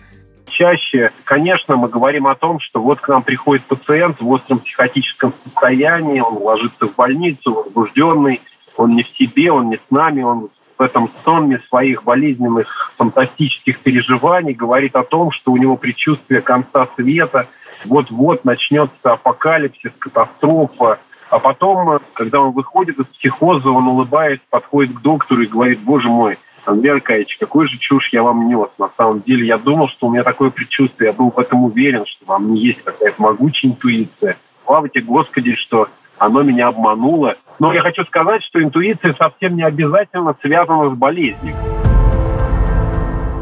чаще, 0.62 1.12
конечно, 1.24 1.76
мы 1.76 1.90
говорим 1.90 2.28
о 2.28 2.36
том, 2.36 2.60
что 2.60 2.82
вот 2.82 3.02
к 3.02 3.08
нам 3.08 3.24
приходит 3.24 3.66
пациент 3.66 4.22
в 4.22 4.30
остром 4.30 4.60
психотическом 4.60 5.34
состоянии, 5.44 6.20
он 6.20 6.38
ложится 6.38 6.88
в 6.88 6.96
больницу, 6.96 7.54
возбужденный, 7.54 8.42
он 8.78 8.96
не 8.96 9.02
в 9.02 9.08
себе, 9.18 9.52
он 9.52 9.70
не 9.70 9.78
с 9.78 9.90
нами, 9.90 10.22
он 10.22 10.50
в 10.78 10.82
этом 10.84 11.12
сонме 11.24 11.60
своих 11.68 12.04
болезненных 12.04 12.94
фантастических 12.98 13.80
переживаний 13.80 14.54
говорит 14.54 14.96
о 14.96 15.04
том, 15.04 15.32
что 15.32 15.52
у 15.52 15.58
него 15.58 15.78
предчувствие 15.78 16.42
конца 16.42 16.88
света– 16.96 17.48
вот-вот 17.86 18.46
начнется 18.46 19.14
апокалипсис, 19.14 19.92
катастрофа. 20.00 21.00
А 21.30 21.40
потом, 21.40 22.00
когда 22.14 22.42
он 22.42 22.52
выходит 22.52 23.00
из 23.00 23.06
психоза, 23.06 23.70
он 23.70 23.88
улыбается, 23.88 24.46
подходит 24.50 24.98
к 24.98 25.02
доктору 25.02 25.42
и 25.42 25.48
говорит, 25.48 25.80
боже 25.80 26.10
мой, 26.10 26.38
Андрей 26.66 26.92
Аркадьевич, 26.92 27.38
какой 27.40 27.68
же 27.68 27.78
чушь 27.80 28.10
я 28.12 28.22
вам 28.22 28.48
нес. 28.48 28.70
На 28.78 28.92
самом 28.98 29.22
деле 29.22 29.48
я 29.48 29.58
думал, 29.58 29.88
что 29.90 30.08
у 30.08 30.12
меня 30.12 30.24
такое 30.24 30.52
предчувствие, 30.52 31.08
я 31.08 31.14
был 31.14 31.32
в 31.32 31.40
этом 31.40 31.64
уверен, 31.64 32.06
что 32.06 32.26
вам 32.26 32.54
не 32.54 32.62
есть 32.62 32.84
какая-то 32.84 33.22
могучая 33.22 33.72
интуиция. 33.72 34.38
Слава 34.66 34.90
тебе, 34.90 35.06
Господи, 35.06 35.56
что 35.56 35.88
оно 36.18 36.44
меня 36.44 36.68
обмануло. 36.68 37.36
Но 37.60 37.74
я 37.74 37.82
хочу 37.82 38.04
сказать, 38.06 38.44
что 38.44 38.62
интуиция 38.62 39.16
совсем 39.16 39.56
не 39.56 39.64
обязательно 39.64 40.36
связана 40.42 40.94
с 40.94 40.98
болезнью. 40.98 41.56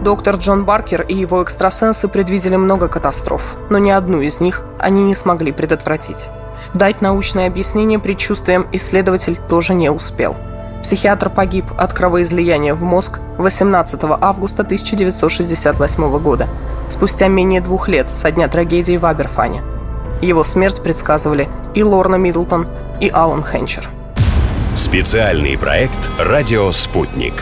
Доктор 0.03 0.37
Джон 0.37 0.63
Баркер 0.63 1.01
и 1.01 1.13
его 1.13 1.43
экстрасенсы 1.43 2.07
предвидели 2.07 2.55
много 2.55 2.87
катастроф, 2.87 3.57
но 3.69 3.79
ни 3.79 3.91
одну 3.91 4.21
из 4.21 4.39
них 4.39 4.61
они 4.79 5.03
не 5.03 5.13
смогли 5.13 5.51
предотвратить. 5.51 6.29
Дать 6.73 7.01
научное 7.01 7.47
объяснение 7.47 7.99
предчувствиям 7.99 8.65
исследователь 8.71 9.37
тоже 9.49 9.73
не 9.73 9.89
успел. 9.89 10.37
Психиатр 10.83 11.29
погиб 11.29 11.65
от 11.77 11.93
кровоизлияния 11.93 12.73
в 12.75 12.83
мозг 12.83 13.19
18 13.37 13.99
августа 14.21 14.61
1968 14.61 16.19
года, 16.19 16.47
спустя 16.89 17.27
менее 17.27 17.59
двух 17.59 17.89
лет 17.89 18.07
со 18.13 18.31
дня 18.31 18.47
трагедии 18.47 18.95
в 18.95 19.05
Аберфане. 19.05 19.63
Его 20.21 20.45
смерть 20.45 20.81
предсказывали 20.81 21.49
и 21.73 21.83
Лорна 21.83 22.15
Миддлтон, 22.15 22.67
и 23.01 23.09
Алан 23.09 23.43
Хенчер. 23.43 23.89
Специальный 24.75 25.57
проект 25.57 26.09
«Радио 26.17 26.71
Спутник». 26.71 27.33